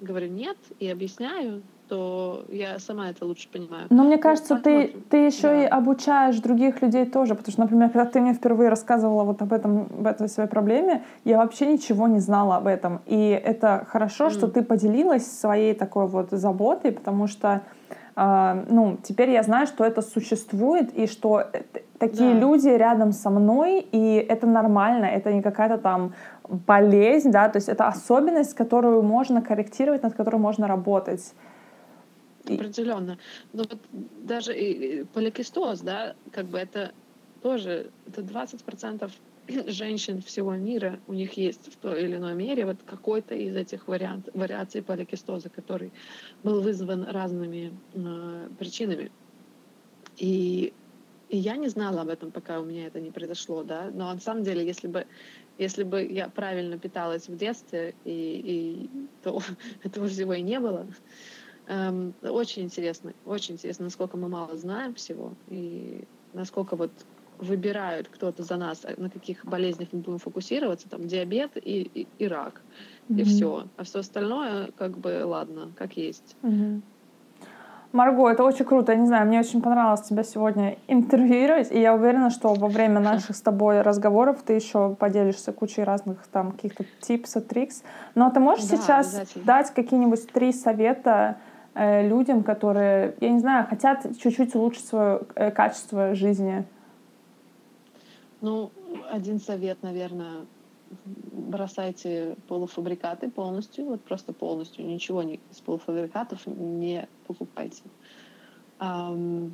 говорю 0.00 0.28
нет 0.28 0.56
и 0.78 0.88
объясняю, 0.88 1.62
то 1.88 2.44
я 2.48 2.78
сама 2.78 3.10
это 3.10 3.24
лучше 3.24 3.48
понимаю. 3.48 3.86
Но 3.90 4.04
мне 4.04 4.18
кажется, 4.18 4.56
ты, 4.56 4.94
ты 5.10 5.18
еще 5.18 5.48
да. 5.48 5.62
и 5.62 5.66
обучаешь 5.66 6.38
других 6.40 6.82
людей 6.82 7.04
тоже, 7.04 7.34
потому 7.34 7.52
что, 7.52 7.60
например, 7.60 7.90
когда 7.90 8.06
ты 8.06 8.20
мне 8.20 8.34
впервые 8.34 8.70
рассказывала 8.70 9.24
вот 9.24 9.42
об 9.42 9.52
этом, 9.52 9.88
об 9.98 10.06
этой 10.06 10.28
своей 10.28 10.48
проблеме, 10.48 11.04
я 11.24 11.38
вообще 11.38 11.66
ничего 11.66 12.08
не 12.08 12.20
знала 12.20 12.56
об 12.56 12.66
этом. 12.66 13.00
И 13.06 13.28
это 13.44 13.86
хорошо, 13.88 14.26
mm. 14.26 14.30
что 14.30 14.48
ты 14.48 14.62
поделилась 14.62 15.26
своей 15.26 15.74
такой 15.74 16.06
вот 16.06 16.30
заботой, 16.30 16.92
потому 16.92 17.26
что 17.26 17.62
Uh, 18.16 18.64
ну, 18.70 18.96
теперь 19.02 19.30
я 19.30 19.42
знаю, 19.42 19.66
что 19.66 19.84
это 19.84 20.00
существует, 20.00 20.94
и 20.94 21.08
что 21.08 21.40
э, 21.52 21.62
такие 21.98 22.32
да. 22.34 22.38
люди 22.38 22.68
рядом 22.68 23.10
со 23.10 23.28
мной, 23.28 23.80
и 23.80 24.24
это 24.28 24.46
нормально, 24.46 25.06
это 25.06 25.32
не 25.32 25.42
какая-то 25.42 25.78
там 25.78 26.14
болезнь, 26.48 27.32
да, 27.32 27.48
то 27.48 27.56
есть 27.56 27.68
это 27.68 27.88
особенность, 27.88 28.54
которую 28.54 29.02
можно 29.02 29.42
корректировать, 29.42 30.04
над 30.04 30.14
которой 30.14 30.36
можно 30.36 30.68
работать. 30.68 31.34
Определенно. 32.46 33.18
Но 33.52 33.64
вот 33.64 33.78
даже 33.90 34.56
и 34.56 35.04
поликистоз, 35.04 35.80
да, 35.80 36.14
как 36.32 36.46
бы 36.46 36.58
это 36.58 36.92
тоже 37.42 37.90
это 38.06 38.22
20% 38.22 39.10
женщин 39.70 40.20
всего 40.20 40.54
мира, 40.54 41.00
у 41.06 41.14
них 41.14 41.34
есть 41.34 41.72
в 41.72 41.76
той 41.76 42.04
или 42.04 42.16
иной 42.16 42.34
мере 42.34 42.66
вот 42.66 42.82
какой-то 42.84 43.34
из 43.34 43.56
этих 43.56 43.88
вариант, 43.88 44.28
вариаций 44.34 44.82
поликистоза, 44.82 45.48
который 45.48 45.92
был 46.42 46.60
вызван 46.60 47.04
разными 47.04 47.72
э, 47.94 48.48
причинами. 48.58 49.10
И, 50.18 50.72
и 51.28 51.36
я 51.36 51.56
не 51.56 51.68
знала 51.68 52.02
об 52.02 52.08
этом, 52.08 52.30
пока 52.30 52.60
у 52.60 52.64
меня 52.64 52.86
это 52.86 53.00
не 53.00 53.10
произошло, 53.10 53.62
да. 53.62 53.90
Но 53.92 54.12
на 54.12 54.20
самом 54.20 54.44
деле, 54.44 54.64
если 54.64 54.88
бы 54.88 55.06
если 55.58 55.84
бы 55.84 56.02
я 56.02 56.28
правильно 56.28 56.78
питалась 56.78 57.28
в 57.28 57.36
детстве, 57.36 57.94
и, 58.04 58.10
и 58.10 58.90
то 59.22 59.40
этого 59.84 60.08
всего 60.08 60.34
и 60.34 60.42
не 60.42 60.58
было. 60.58 60.86
Эм, 61.66 62.14
очень 62.22 62.64
интересно, 62.64 63.12
очень 63.24 63.54
интересно, 63.54 63.84
насколько 63.84 64.16
мы 64.16 64.28
мало 64.28 64.56
знаем 64.56 64.94
всего, 64.94 65.32
и 65.48 66.04
насколько 66.34 66.76
вот 66.76 66.90
выбирают 67.38 68.08
кто-то 68.08 68.42
за 68.42 68.56
нас, 68.56 68.84
на 68.96 69.10
каких 69.10 69.44
болезнях 69.44 69.88
мы 69.92 70.00
будем 70.00 70.18
фокусироваться, 70.18 70.88
там 70.88 71.06
диабет 71.06 71.56
и, 71.56 71.90
и, 71.94 72.06
и 72.18 72.28
рак, 72.28 72.60
mm-hmm. 73.08 73.20
и 73.20 73.24
все. 73.24 73.64
А 73.76 73.84
все 73.84 74.00
остальное, 74.00 74.70
как 74.76 74.98
бы, 74.98 75.22
ладно, 75.24 75.72
как 75.76 75.96
есть. 75.96 76.36
Mm-hmm. 76.42 76.82
Марго, 77.92 78.28
это 78.28 78.42
очень 78.42 78.64
круто. 78.64 78.90
Я 78.90 78.98
не 78.98 79.06
знаю, 79.06 79.26
мне 79.26 79.38
очень 79.38 79.62
понравилось 79.62 80.02
тебя 80.02 80.24
сегодня 80.24 80.76
интервьюировать, 80.88 81.70
и 81.70 81.80
я 81.80 81.94
уверена, 81.94 82.30
что 82.30 82.52
во 82.52 82.66
время 82.66 83.00
наших 83.00 83.36
с 83.36 83.40
тобой 83.40 83.82
разговоров 83.82 84.42
ты 84.44 84.54
еще 84.54 84.96
поделишься 84.98 85.52
кучей 85.52 85.84
разных 85.84 86.26
там 86.26 86.52
каких-то 86.52 86.84
типсов, 87.00 87.44
трикс. 87.44 87.84
Но 88.14 88.30
ты 88.30 88.40
можешь 88.40 88.66
да, 88.66 88.76
сейчас 88.76 89.32
дать 89.36 89.70
какие-нибудь 89.72 90.26
три 90.32 90.52
совета 90.52 91.36
э, 91.38 91.53
людям, 91.74 92.42
которые, 92.42 93.16
я 93.20 93.30
не 93.30 93.40
знаю, 93.40 93.66
хотят 93.66 94.06
чуть-чуть 94.20 94.54
улучшить 94.54 94.86
свое 94.86 95.22
э, 95.34 95.50
качество 95.50 96.14
жизни? 96.14 96.64
Ну, 98.40 98.70
один 99.10 99.40
совет, 99.40 99.82
наверное, 99.82 100.46
бросайте 101.32 102.36
полуфабрикаты 102.48 103.30
полностью, 103.30 103.86
вот 103.86 104.02
просто 104.02 104.32
полностью, 104.32 104.86
ничего 104.86 105.22
не, 105.22 105.40
из 105.50 105.60
полуфабрикатов 105.60 106.46
не 106.46 107.08
покупайте. 107.26 107.82
Um, 108.78 109.52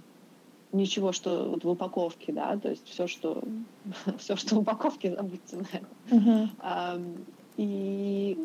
ничего, 0.72 1.12
что 1.12 1.50
вот 1.50 1.64
в 1.64 1.68
упаковке, 1.68 2.32
да, 2.32 2.56
то 2.56 2.70
есть 2.70 2.86
все, 2.88 3.06
что 3.06 3.42
все, 4.18 4.36
что 4.36 4.56
в 4.56 4.58
упаковке, 4.58 5.14
забудьте 5.14 5.56
на 5.56 5.66
это. 5.72 5.86
Uh-huh. 6.10 6.48
Um, 6.62 7.24
и 7.56 8.38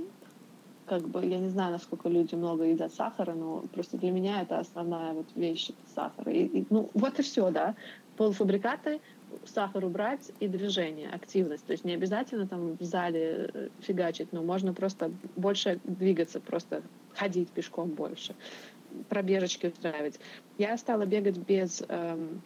как 0.85 1.09
бы 1.09 1.25
я 1.25 1.39
не 1.39 1.49
знаю, 1.49 1.71
насколько 1.71 2.09
люди 2.09 2.35
много 2.35 2.63
едят 2.63 2.93
сахара, 2.93 3.33
но 3.33 3.67
просто 3.67 3.97
для 3.97 4.11
меня 4.11 4.41
это 4.41 4.59
основная 4.59 5.13
вот 5.13 5.35
вещь 5.35 5.71
это 5.71 5.81
сахар. 5.87 6.29
И, 6.29 6.45
и, 6.45 6.67
ну 6.69 6.91
вот 6.93 7.19
и 7.19 7.23
все, 7.23 7.49
да. 7.51 7.75
Полуфабрикаты, 8.15 9.01
сахар 9.43 9.83
убрать 9.83 10.31
и 10.39 10.47
движение, 10.47 11.09
активность. 11.09 11.65
То 11.65 11.73
есть 11.73 11.83
не 11.83 11.93
обязательно 11.93 12.47
там 12.47 12.77
в 12.77 12.83
зале 12.83 13.49
э, 13.53 13.69
фигачить, 13.81 14.31
но 14.31 14.43
можно 14.43 14.73
просто 14.73 15.11
больше 15.35 15.81
двигаться, 15.83 16.39
просто 16.39 16.83
ходить 17.09 17.51
пешком 17.51 17.91
больше, 17.91 18.35
пробежечки 19.09 19.67
устраивать. 19.67 20.19
Я 20.57 20.77
стала 20.77 21.05
бегать 21.05 21.37
без 21.37 21.83
эм, 21.89 22.43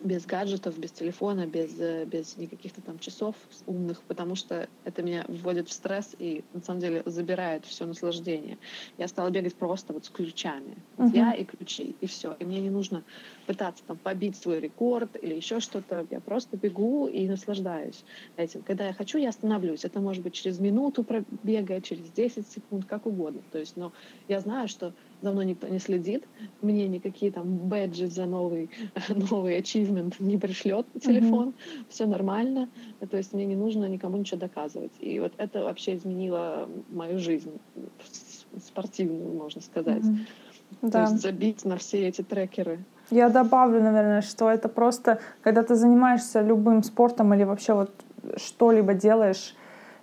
без 0.00 0.24
гаджетов, 0.24 0.78
без 0.78 0.92
телефона, 0.92 1.46
без, 1.46 1.78
э, 1.78 2.04
без 2.06 2.36
никаких 2.36 2.72
там 2.72 2.98
часов 2.98 3.36
умных, 3.66 4.00
потому 4.02 4.34
что 4.34 4.68
это 4.84 5.02
меня 5.02 5.24
вводит 5.28 5.68
в 5.68 5.72
стресс 5.72 6.14
и 6.18 6.42
на 6.54 6.62
самом 6.62 6.80
деле 6.80 7.02
забирает 7.06 7.66
все 7.66 7.84
наслаждение. 7.86 8.58
Я 8.98 9.08
стала 9.08 9.30
бегать 9.30 9.54
просто 9.54 9.92
вот 9.92 10.06
с 10.06 10.08
ключами. 10.08 10.76
Uh-huh. 10.96 11.10
Я 11.14 11.32
и 11.32 11.44
ключи, 11.44 11.94
и 12.00 12.06
все. 12.06 12.34
И 12.38 12.44
мне 12.44 12.60
не 12.60 12.70
нужно 12.70 13.04
пытаться 13.46 13.84
там 13.86 13.98
побить 13.98 14.36
свой 14.36 14.60
рекорд 14.60 15.16
или 15.20 15.34
еще 15.34 15.60
что-то. 15.60 16.06
Я 16.10 16.20
просто 16.20 16.56
бегу 16.56 17.06
и 17.06 17.28
наслаждаюсь 17.28 18.04
этим. 18.36 18.62
Когда 18.62 18.86
я 18.86 18.92
хочу, 18.92 19.18
я 19.18 19.28
остановлюсь. 19.28 19.84
Это 19.84 20.00
может 20.00 20.22
быть 20.22 20.32
через 20.32 20.58
минуту 20.58 21.04
пробега, 21.04 21.80
через 21.82 22.10
10 22.10 22.48
секунд, 22.48 22.86
как 22.86 23.06
угодно. 23.06 23.42
То 23.52 23.58
есть, 23.58 23.76
но 23.76 23.92
я 24.28 24.40
знаю, 24.40 24.68
что 24.68 24.94
за 25.22 25.32
мной 25.32 25.46
никто 25.46 25.68
не 25.68 25.78
следит, 25.78 26.24
мне 26.62 26.88
никакие 26.88 27.32
там 27.32 27.56
бэджи 27.56 28.06
за 28.06 28.26
новый, 28.26 28.70
новый 29.08 29.58
achievement 29.58 30.14
не 30.18 30.38
пришлет 30.38 30.86
телефон, 31.00 31.48
mm-hmm. 31.48 31.84
все 31.88 32.06
нормально, 32.06 32.68
то 33.10 33.16
есть 33.16 33.32
мне 33.32 33.46
не 33.46 33.56
нужно 33.56 33.86
никому 33.86 34.16
ничего 34.16 34.40
доказывать. 34.40 34.92
И 35.00 35.20
вот 35.20 35.32
это 35.36 35.64
вообще 35.64 35.96
изменило 35.96 36.68
мою 36.90 37.18
жизнь, 37.18 37.58
спортивную, 38.64 39.32
можно 39.34 39.60
сказать. 39.60 40.02
Mm-hmm. 40.02 40.80
То 40.80 40.88
да. 40.88 41.02
есть 41.02 41.20
забить 41.20 41.64
на 41.64 41.76
все 41.76 42.08
эти 42.08 42.22
трекеры. 42.22 42.84
Я 43.10 43.28
добавлю, 43.28 43.82
наверное, 43.82 44.22
что 44.22 44.48
это 44.48 44.68
просто, 44.68 45.18
когда 45.42 45.62
ты 45.62 45.74
занимаешься 45.74 46.42
любым 46.42 46.84
спортом 46.84 47.34
или 47.34 47.42
вообще 47.42 47.74
вот 47.74 47.90
что-либо 48.36 48.94
делаешь, 48.94 49.56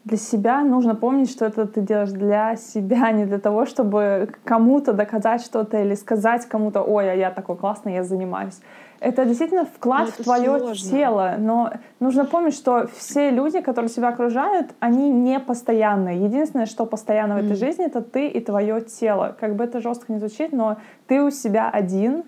для 0.07 0.17
себя 0.17 0.63
нужно 0.63 0.95
помнить, 0.95 1.29
что 1.29 1.45
это 1.45 1.67
ты 1.67 1.81
делаешь 1.81 2.11
для 2.11 2.55
себя, 2.55 3.11
не 3.11 3.25
для 3.25 3.39
того, 3.39 3.65
чтобы 3.65 4.29
кому-то 4.45 4.93
доказать 4.93 5.41
что-то 5.41 5.81
или 5.81 5.95
сказать 5.95 6.45
кому-то, 6.45 6.81
ой, 6.81 7.11
а 7.11 7.13
я 7.13 7.29
такой 7.31 7.57
классный, 7.57 7.93
я 7.95 8.03
занимаюсь. 8.03 8.59
Это 8.99 9.25
действительно 9.25 9.65
вклад 9.65 10.03
ну, 10.03 10.07
это 10.07 10.21
в 10.21 10.25
твое 10.25 10.59
сложно. 10.59 10.89
тело, 10.89 11.35
но 11.37 11.71
нужно 11.99 12.25
помнить, 12.25 12.55
что 12.55 12.87
все 12.97 13.29
люди, 13.29 13.61
которые 13.61 13.89
себя 13.89 14.07
окружают, 14.07 14.73
они 14.79 15.11
не 15.11 15.39
постоянные. 15.39 16.23
Единственное, 16.23 16.65
что 16.65 16.85
постоянно 16.85 17.33
mm. 17.33 17.41
в 17.41 17.45
этой 17.45 17.55
жизни, 17.57 17.85
это 17.85 18.01
ты 18.01 18.27
и 18.27 18.39
твое 18.39 18.81
тело. 18.81 19.35
Как 19.39 19.55
бы 19.55 19.65
это 19.65 19.81
жестко 19.81 20.11
не 20.11 20.19
звучит, 20.19 20.51
но 20.51 20.77
ты 21.05 21.21
у 21.21 21.29
себя 21.29 21.69
один, 21.69 22.23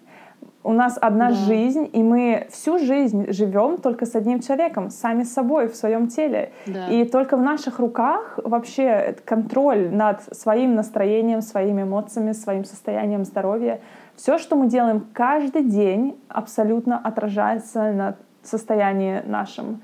у 0.64 0.74
нас 0.74 0.98
одна 1.00 1.30
да. 1.30 1.36
жизнь, 1.36 1.90
и 1.94 2.04
мы 2.04 2.48
всю 2.52 2.80
жизнь 2.80 3.32
живем 3.32 3.78
только 3.78 4.06
с 4.06 4.14
одним 4.16 4.42
человеком, 4.42 4.90
сами 4.90 5.24
собой, 5.24 5.70
в 5.70 5.76
своем 5.76 6.08
теле. 6.08 6.52
Да. 6.66 6.88
И 6.88 7.06
только 7.06 7.38
в 7.38 7.42
наших 7.42 7.80
руках 7.80 8.38
вообще 8.44 9.16
контроль 9.24 9.90
над 9.90 10.22
своим 10.36 10.76
настроением, 10.76 11.42
своими 11.42 11.84
эмоциями, 11.84 12.34
своим 12.34 12.66
состоянием 12.66 13.24
здоровья. 13.24 13.80
Все, 14.16 14.38
что 14.38 14.58
мы 14.58 14.68
делаем 14.68 15.08
каждый 15.14 15.64
день, 15.64 16.20
абсолютно 16.28 16.98
отражается 16.98 17.94
на 17.94 18.16
состоянии 18.44 19.22
нашем 19.26 19.82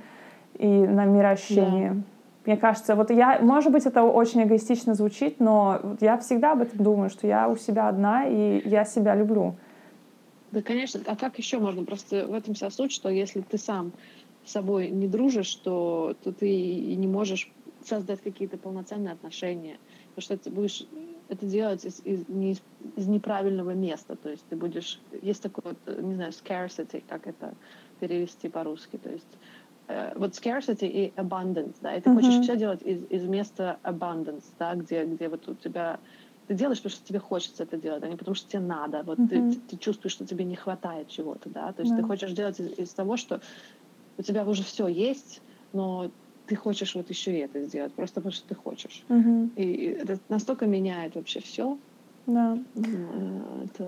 и 0.56 0.68
на 0.68 1.06
мироощущении. 1.06 1.90
Да. 1.90 1.96
Мне 2.46 2.58
кажется, 2.58 2.96
вот 2.96 3.12
я, 3.12 3.40
может 3.42 3.72
быть, 3.72 3.86
это 3.86 4.04
очень 4.04 4.44
эгоистично 4.44 4.94
звучит, 4.94 5.40
но 5.40 5.80
я 6.00 6.18
всегда 6.18 6.52
об 6.52 6.62
этом 6.62 6.84
думаю, 6.84 7.10
что 7.10 7.26
я 7.26 7.48
у 7.48 7.56
себя 7.56 7.88
одна, 7.88 8.26
и 8.26 8.62
я 8.66 8.84
себя 8.86 9.16
люблю. 9.16 9.56
Да, 10.56 10.62
конечно. 10.62 11.02
А 11.06 11.18
как 11.18 11.38
еще 11.38 11.60
можно? 11.60 11.84
Просто 11.84 12.26
в 12.28 12.34
этом 12.34 12.54
вся 12.54 12.70
суть, 12.70 12.94
что 12.94 13.10
если 13.10 13.42
ты 13.42 13.58
сам 13.58 13.92
с 14.46 14.54
собой 14.54 14.90
не 14.90 15.06
дружишь, 15.06 15.54
то, 15.56 16.16
то 16.24 16.32
ты 16.32 16.50
и 16.50 16.96
не 16.96 17.08
можешь 17.08 17.52
создать 17.84 18.22
какие-то 18.22 18.58
полноценные 18.58 19.12
отношения. 19.12 19.78
Потому 20.16 20.22
что 20.24 20.38
ты 20.38 20.50
будешь 20.50 20.88
это 21.28 21.46
делать 21.46 21.84
из, 21.84 22.00
из, 22.06 22.30
не 22.30 22.52
из, 22.52 22.62
из 22.96 23.06
неправильного 23.06 23.72
места. 23.72 24.16
То 24.16 24.30
есть 24.30 24.46
ты 24.50 24.56
будешь... 24.56 25.02
Есть 25.22 25.44
такой 25.44 25.64
вот, 25.66 26.02
не 26.02 26.16
знаю, 26.16 26.32
scarcity, 26.32 27.04
как 27.06 27.28
это 27.28 27.54
перевести 28.00 28.48
по-русски. 28.48 28.96
То 28.96 29.10
есть 29.10 29.28
э, 29.90 30.14
вот 30.16 30.36
scarcity 30.36 30.88
и 30.88 31.14
abundance, 31.18 31.76
да, 31.82 31.94
и 31.98 32.00
ты 32.00 32.10
uh-huh. 32.10 32.16
хочешь 32.16 32.44
все 32.44 32.56
делать 32.56 32.82
из, 32.82 33.04
из 33.10 33.28
места 33.28 33.78
abundance, 33.84 34.46
да, 34.58 34.74
где, 34.76 35.04
где 35.04 35.28
вот 35.28 35.50
у 35.50 35.56
тебя 35.56 36.00
ты 36.48 36.54
делаешь, 36.54 36.80
потому 36.80 36.96
что 36.96 37.08
тебе 37.08 37.20
хочется 37.20 37.64
это 37.64 37.78
делать, 37.78 38.04
а 38.04 38.08
не 38.08 38.16
потому 38.16 38.36
что 38.36 38.50
тебе 38.50 38.62
надо. 38.62 39.04
Вот 39.04 39.20
uh-huh. 39.20 39.54
ты, 39.54 39.60
ты 39.70 39.78
чувствуешь, 39.78 40.14
что 40.14 40.26
тебе 40.26 40.46
не 40.46 40.56
хватает 40.56 41.08
чего-то, 41.08 41.50
да. 41.50 41.74
То 41.74 41.82
есть 41.82 41.94
yeah. 41.94 41.98
ты 41.98 42.04
хочешь 42.04 42.32
делать 42.32 42.60
из, 42.60 42.78
из 42.78 42.90
того, 42.94 43.18
что 43.18 43.42
у 44.18 44.22
тебя 44.22 44.46
уже 44.46 44.64
все 44.64 44.88
есть, 44.88 45.42
но 45.74 46.12
ты 46.46 46.56
хочешь 46.56 46.94
вот 46.96 47.10
еще 47.10 47.34
и 47.36 47.40
это 47.40 47.62
сделать, 47.64 47.94
просто 47.94 48.16
потому 48.16 48.32
что 48.32 48.48
ты 48.48 48.56
хочешь. 48.56 49.04
Uh-huh. 49.10 49.50
И 49.56 49.86
это 49.86 50.20
настолько 50.30 50.68
меняет 50.68 51.16
вообще 51.16 51.40
все. 51.40 51.78
Да. 52.28 52.58
Это, 52.76 53.88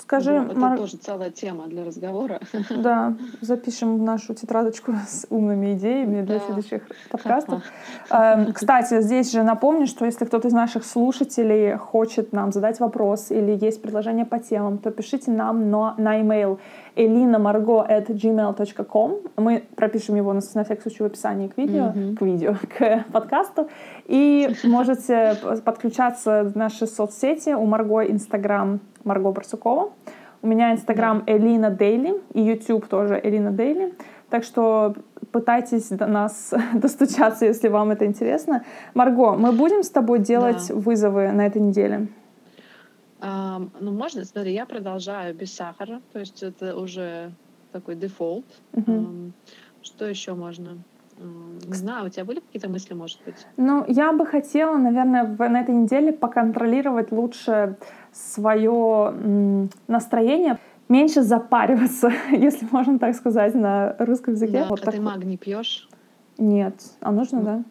Скажи, 0.00 0.32
это 0.32 0.58
Мар... 0.58 0.76
тоже 0.76 0.96
целая 0.96 1.30
тема 1.30 1.66
для 1.66 1.84
разговора. 1.84 2.40
Да, 2.70 3.14
запишем 3.40 4.04
нашу 4.04 4.34
тетрадочку 4.34 4.92
с 5.06 5.26
умными 5.30 5.74
идеями 5.74 6.22
для 6.22 6.38
да. 6.38 6.44
следующих 6.46 6.82
подкастов. 7.10 7.62
Эм, 8.10 8.52
кстати, 8.52 9.00
здесь 9.02 9.32
же 9.32 9.42
напомню, 9.42 9.86
что 9.86 10.04
если 10.04 10.24
кто-то 10.24 10.48
из 10.48 10.52
наших 10.52 10.84
слушателей 10.84 11.76
хочет 11.76 12.32
нам 12.32 12.52
задать 12.52 12.80
вопрос 12.80 13.30
или 13.30 13.58
есть 13.60 13.82
предложение 13.82 14.24
по 14.24 14.38
темам, 14.38 14.78
то 14.78 14.90
пишите 14.90 15.30
нам 15.30 15.70
на, 15.70 15.94
на 15.96 16.20
email 16.20 16.58
elinamargo.gmail.com. 16.96 19.14
Мы 19.36 19.64
пропишем 19.76 20.16
его 20.16 20.32
на, 20.32 20.40
на 20.54 20.64
всякий 20.64 20.82
случай 20.82 21.02
в 21.02 21.06
описании 21.06 21.48
к 21.48 21.56
видео, 21.56 21.86
mm-hmm. 21.86 22.16
к 22.16 22.22
видео, 22.22 22.56
к 22.78 23.04
подкасту. 23.12 23.68
И 24.06 24.54
можете 24.64 25.36
подключаться 25.64 26.44
в 26.44 26.56
наши 26.56 26.86
соцсети. 26.86 27.54
У 27.60 27.66
Марго 27.66 28.00
Инстаграм 28.02 28.80
Марго 29.04 29.32
Барсукова. 29.32 29.92
У 30.42 30.46
меня 30.46 30.72
Инстаграм 30.72 31.22
Элина 31.26 31.70
Дейли 31.70 32.14
и 32.32 32.40
YouTube 32.40 32.86
тоже 32.86 33.20
Элина 33.22 33.50
Дейли. 33.50 33.92
Так 34.30 34.44
что 34.44 34.94
пытайтесь 35.30 35.88
до 35.88 36.06
нас 36.06 36.54
достучаться, 36.74 37.44
если 37.44 37.68
вам 37.68 37.90
это 37.90 38.06
интересно. 38.06 38.64
Марго, 38.94 39.32
мы 39.32 39.52
будем 39.52 39.82
с 39.82 39.90
тобой 39.90 40.20
делать 40.20 40.68
да. 40.68 40.74
вызовы 40.74 41.32
на 41.32 41.46
этой 41.46 41.60
неделе? 41.60 42.08
Um, 43.20 43.70
ну, 43.78 43.92
можно, 43.92 44.24
смотри, 44.24 44.54
я 44.54 44.64
продолжаю 44.64 45.34
без 45.34 45.54
сахара, 45.54 46.00
то 46.14 46.18
есть 46.18 46.42
это 46.42 46.74
уже 46.74 47.32
такой 47.70 47.94
дефолт. 47.94 48.46
Um, 48.72 49.32
что 49.82 50.06
еще 50.06 50.32
можно? 50.32 50.78
Не 51.20 51.74
знаю, 51.74 52.06
у 52.06 52.08
тебя 52.08 52.24
были 52.24 52.40
какие-то 52.40 52.68
мысли, 52.68 52.94
может 52.94 53.20
быть? 53.24 53.46
Ну, 53.56 53.84
я 53.86 54.12
бы 54.12 54.24
хотела, 54.24 54.76
наверное, 54.76 55.24
на 55.24 55.60
этой 55.60 55.74
неделе 55.74 56.12
поконтролировать 56.12 57.12
лучше 57.12 57.76
свое 58.12 59.68
настроение, 59.86 60.58
меньше 60.88 61.22
запариваться, 61.22 62.10
если 62.30 62.66
можно 62.70 62.98
так 62.98 63.14
сказать 63.14 63.54
на 63.54 63.94
русском 63.98 64.34
языке. 64.34 64.62
Да, 64.62 64.68
вот 64.68 64.80
а 64.80 64.84
так... 64.84 64.94
ты 64.94 65.00
магний 65.00 65.36
пьешь? 65.36 65.88
Нет. 66.38 66.74
А 67.00 67.12
нужно, 67.12 67.42
да? 67.42 67.64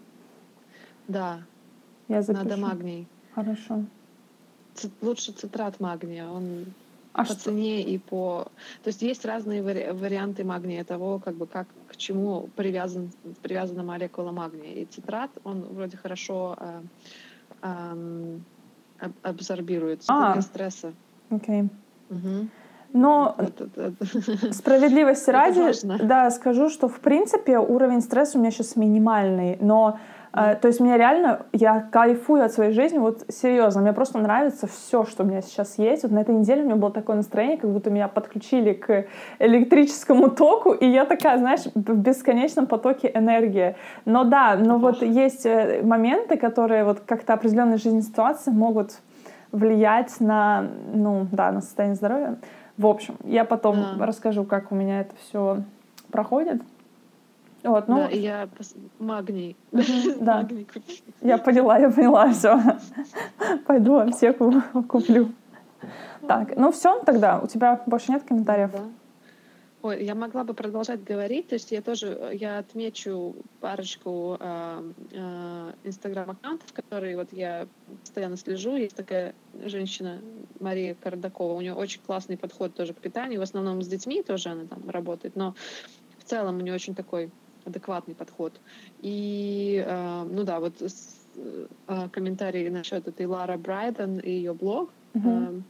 Да. 1.08 1.40
Я 2.08 2.22
запишу. 2.22 2.44
Надо 2.44 2.58
магний. 2.58 3.08
Хорошо. 3.34 3.84
Ц- 4.76 4.90
лучше 5.02 5.32
цитрат 5.32 5.80
магния. 5.80 6.28
Он 6.28 6.66
а 7.14 7.26
по 7.26 7.26
что? 7.26 7.36
цене 7.36 7.82
и 7.82 7.98
по... 7.98 8.48
То 8.84 8.90
есть 8.90 9.02
есть 9.02 9.26
разные 9.26 9.64
вари... 9.64 9.92
варианты 9.92 10.44
магния 10.44 10.84
того, 10.84 11.20
как 11.20 11.36
бы 11.36 11.48
как 11.48 11.68
чему 12.00 12.50
привязан, 12.56 13.12
привязана 13.42 13.84
молекула 13.84 14.32
магния. 14.32 14.74
И 14.74 14.86
цитрат, 14.86 15.30
он 15.44 15.62
вроде 15.62 15.98
хорошо 15.98 16.58
э, 16.60 16.82
э, 17.62 19.10
абсорбируется 19.22 20.12
а. 20.12 20.34
для 20.34 20.42
стресса. 20.42 20.94
Окей. 21.30 21.62
Okay. 21.62 21.70
Угу. 22.10 22.48
Но 22.92 23.36
справедливости 24.52 25.30
ради, 25.30 25.72
да, 26.04 26.32
скажу, 26.32 26.70
что 26.70 26.88
в 26.88 27.00
принципе 27.00 27.60
уровень 27.60 28.02
стресса 28.02 28.38
у 28.38 28.42
меня 28.42 28.52
сейчас 28.52 28.76
минимальный, 28.76 29.58
но 29.62 30.00
э, 30.34 30.56
то 30.56 30.68
есть 30.68 30.80
мне 30.80 30.98
реально, 30.98 31.46
я 31.54 31.82
кайфую 31.92 32.44
от 32.44 32.52
своей 32.52 32.72
жизни, 32.72 32.98
вот 32.98 33.26
серьезно, 33.30 33.82
мне 33.82 33.94
просто 33.94 34.20
нравится 34.20 34.68
все, 34.68 35.06
что 35.06 35.24
у 35.24 35.26
меня 35.26 35.42
сейчас 35.42 35.78
есть. 35.78 36.04
Вот 36.04 36.12
на 36.12 36.20
этой 36.20 36.36
неделе 36.36 36.62
у 36.62 36.66
меня 36.66 36.76
было 36.76 36.92
такое 36.92 37.16
настроение, 37.16 37.58
как 37.58 37.70
будто 37.72 37.90
меня 37.90 38.08
подключили 38.08 38.74
к 38.74 39.06
электрическому 39.40 40.30
току, 40.30 40.72
и 40.72 40.86
я 40.86 41.06
такая, 41.06 41.38
знаешь, 41.38 41.66
в 41.74 41.96
бесконечном 41.98 42.68
потоке 42.68 43.12
энергии. 43.14 43.76
Но 44.06 44.24
да, 44.24 44.56
но 44.56 44.78
вот 44.78 45.02
есть 45.02 45.46
э, 45.46 45.82
моменты, 45.84 46.38
которые 46.38 46.84
вот 46.84 47.02
как-то 47.06 47.34
определенные 47.34 47.78
жизненные 47.78 48.04
ситуации 48.04 48.52
могут 48.52 49.00
влиять 49.52 50.20
на, 50.20 50.68
ну, 50.94 51.28
да, 51.32 51.52
на 51.52 51.62
состояние 51.62 51.96
здоровья. 51.96 52.38
В 52.78 52.88
общем, 52.88 53.16
я 53.24 53.46
потом 53.46 53.78
а. 54.00 54.06
расскажу, 54.06 54.44
как 54.44 54.72
у 54.72 54.76
меня 54.76 55.02
это 55.02 55.16
все 55.22 55.64
проходит. 56.12 56.62
Вот, 57.64 57.88
ну, 57.88 57.98
да, 57.98 58.08
и 58.08 58.20
я 58.20 58.50
магний. 59.00 59.58
Да. 60.20 60.38
Магний 60.38 60.68
я 61.22 61.38
поняла, 61.38 61.78
я 61.78 61.90
поняла, 61.90 62.32
все. 62.32 62.60
Пойду 63.66 63.98
аптеку 63.98 64.54
куплю. 64.88 65.30
Так, 66.28 66.56
ну 66.56 66.72
все, 66.72 67.02
тогда 67.04 67.40
у 67.40 67.48
тебя 67.48 67.82
больше 67.86 68.12
нет 68.12 68.24
комментариев? 68.24 68.72
Да. 68.72 68.84
Ой, 69.82 70.04
я 70.04 70.14
могла 70.14 70.44
бы 70.44 70.54
продолжать 70.54 71.06
говорить, 71.06 71.48
то 71.48 71.54
есть 71.56 71.72
я 71.72 71.82
тоже, 71.82 72.32
я 72.34 72.60
отмечу 72.60 73.34
парочку 73.62 74.36
э, 74.38 74.92
э, 75.12 75.74
инстаграм-аккаунтов, 75.86 76.74
которые 76.74 77.16
вот 77.16 77.32
я 77.32 77.66
постоянно 78.02 78.36
слежу. 78.36 78.76
Есть 78.76 78.98
такая 78.98 79.34
женщина, 79.64 80.20
Мария 80.60 80.96
Кардакова, 80.96 81.54
у 81.54 81.62
нее 81.62 81.74
очень 81.74 82.02
классный 82.06 82.38
подход 82.38 82.76
тоже 82.76 82.94
к 82.94 82.98
питанию, 82.98 83.40
в 83.40 83.44
основном 83.44 83.82
с 83.82 83.88
детьми 83.88 84.22
тоже 84.22 84.50
она 84.50 84.66
там 84.66 84.90
работает, 84.90 85.38
но 85.38 85.56
в 86.18 86.26
целом 86.26 86.58
у 86.58 86.60
нее 86.60 86.74
очень 86.74 86.94
такой 86.94 87.32
адекватный 87.70 88.16
подход. 88.16 88.54
И, 89.02 89.84
э, 89.86 90.24
ну 90.30 90.44
да, 90.44 90.60
вот 90.60 90.74
э, 90.82 92.08
комментарии 92.12 92.70
насчет 92.70 93.08
этой 93.08 93.26
Лара 93.26 93.58
Брайден 93.58 94.20
и 94.20 94.32
ее 94.32 94.54
блог. 94.54 94.90
Uh-huh. 95.14 95.64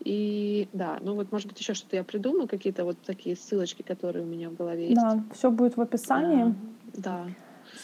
И 0.00 0.68
да, 0.72 0.98
ну 1.00 1.14
вот, 1.14 1.32
может 1.32 1.48
быть, 1.48 1.58
еще 1.58 1.74
что-то 1.74 1.96
я 1.96 2.04
придумаю, 2.04 2.46
какие-то 2.46 2.84
вот 2.84 2.96
такие 3.04 3.34
ссылочки, 3.34 3.82
которые 3.82 4.24
у 4.24 4.28
меня 4.28 4.50
в 4.50 4.54
голове 4.54 4.90
есть. 4.90 5.00
Да, 5.00 5.22
все 5.34 5.50
будет 5.50 5.76
в 5.76 5.80
описании. 5.80 6.44
А, 6.44 6.54
да. 6.94 7.26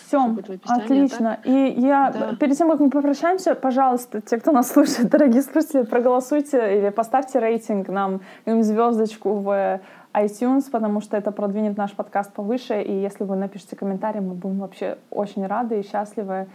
Все, 0.06 0.36
отлично. 0.64 1.38
Так? 1.42 1.46
И 1.46 1.80
я 1.80 2.10
да. 2.12 2.36
перед 2.36 2.56
тем, 2.56 2.70
как 2.70 2.80
мы 2.80 2.90
попрощаемся, 2.90 3.54
пожалуйста, 3.54 4.20
те, 4.20 4.38
кто 4.38 4.52
нас 4.52 4.70
слушает, 4.70 5.08
дорогие 5.10 5.42
слушатели, 5.42 5.82
проголосуйте 5.82 6.78
или 6.78 6.90
поставьте 6.90 7.40
рейтинг 7.40 7.88
нам, 7.88 8.20
звездочку 8.46 9.34
в 9.34 9.80
iTunes, 10.14 10.70
потому 10.70 11.00
что 11.00 11.16
это 11.16 11.32
продвинет 11.32 11.76
наш 11.76 11.92
подкаст 11.92 12.32
повыше. 12.32 12.82
И 12.82 12.92
если 12.92 13.24
вы 13.24 13.36
напишите 13.36 13.76
комментарий, 13.76 14.20
мы 14.20 14.34
будем 14.34 14.58
вообще 14.58 14.98
очень 15.10 15.46
рады 15.46 15.80
и 15.80 15.86
счастливы. 15.86 16.46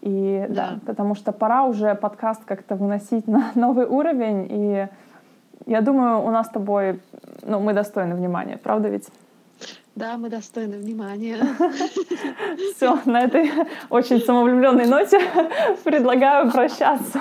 И 0.00 0.46
да. 0.48 0.54
да, 0.54 0.78
потому 0.86 1.14
что 1.14 1.32
пора 1.32 1.64
уже 1.64 1.94
подкаст 1.94 2.44
как-то 2.44 2.76
выносить 2.76 3.26
на 3.26 3.50
новый 3.54 3.86
уровень. 3.86 4.46
И 4.50 4.88
я 5.66 5.80
думаю, 5.80 6.22
у 6.22 6.30
нас 6.30 6.46
с 6.46 6.50
тобой, 6.50 7.00
ну, 7.42 7.60
мы 7.60 7.72
достойны 7.72 8.14
внимания, 8.14 8.56
правда 8.56 8.88
ведь? 8.88 9.08
Да, 9.94 10.16
мы 10.16 10.30
достойны 10.30 10.78
внимания. 10.78 11.38
Все, 12.76 13.00
на 13.04 13.22
этой 13.22 13.50
очень 13.90 14.20
самовлюбленной 14.20 14.86
ноте 14.86 15.20
предлагаю 15.84 16.52
прощаться. 16.52 17.20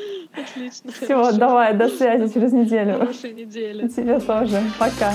Отлично. 0.32 0.92
Все, 0.92 1.32
давай, 1.32 1.74
до 1.76 1.88
связи 1.88 2.32
через 2.32 2.52
неделю. 2.52 2.98
Хорошей 2.98 3.32
недели. 3.32 3.88
Тебе 3.88 4.20
тоже. 4.20 4.62
Пока. 4.78 5.14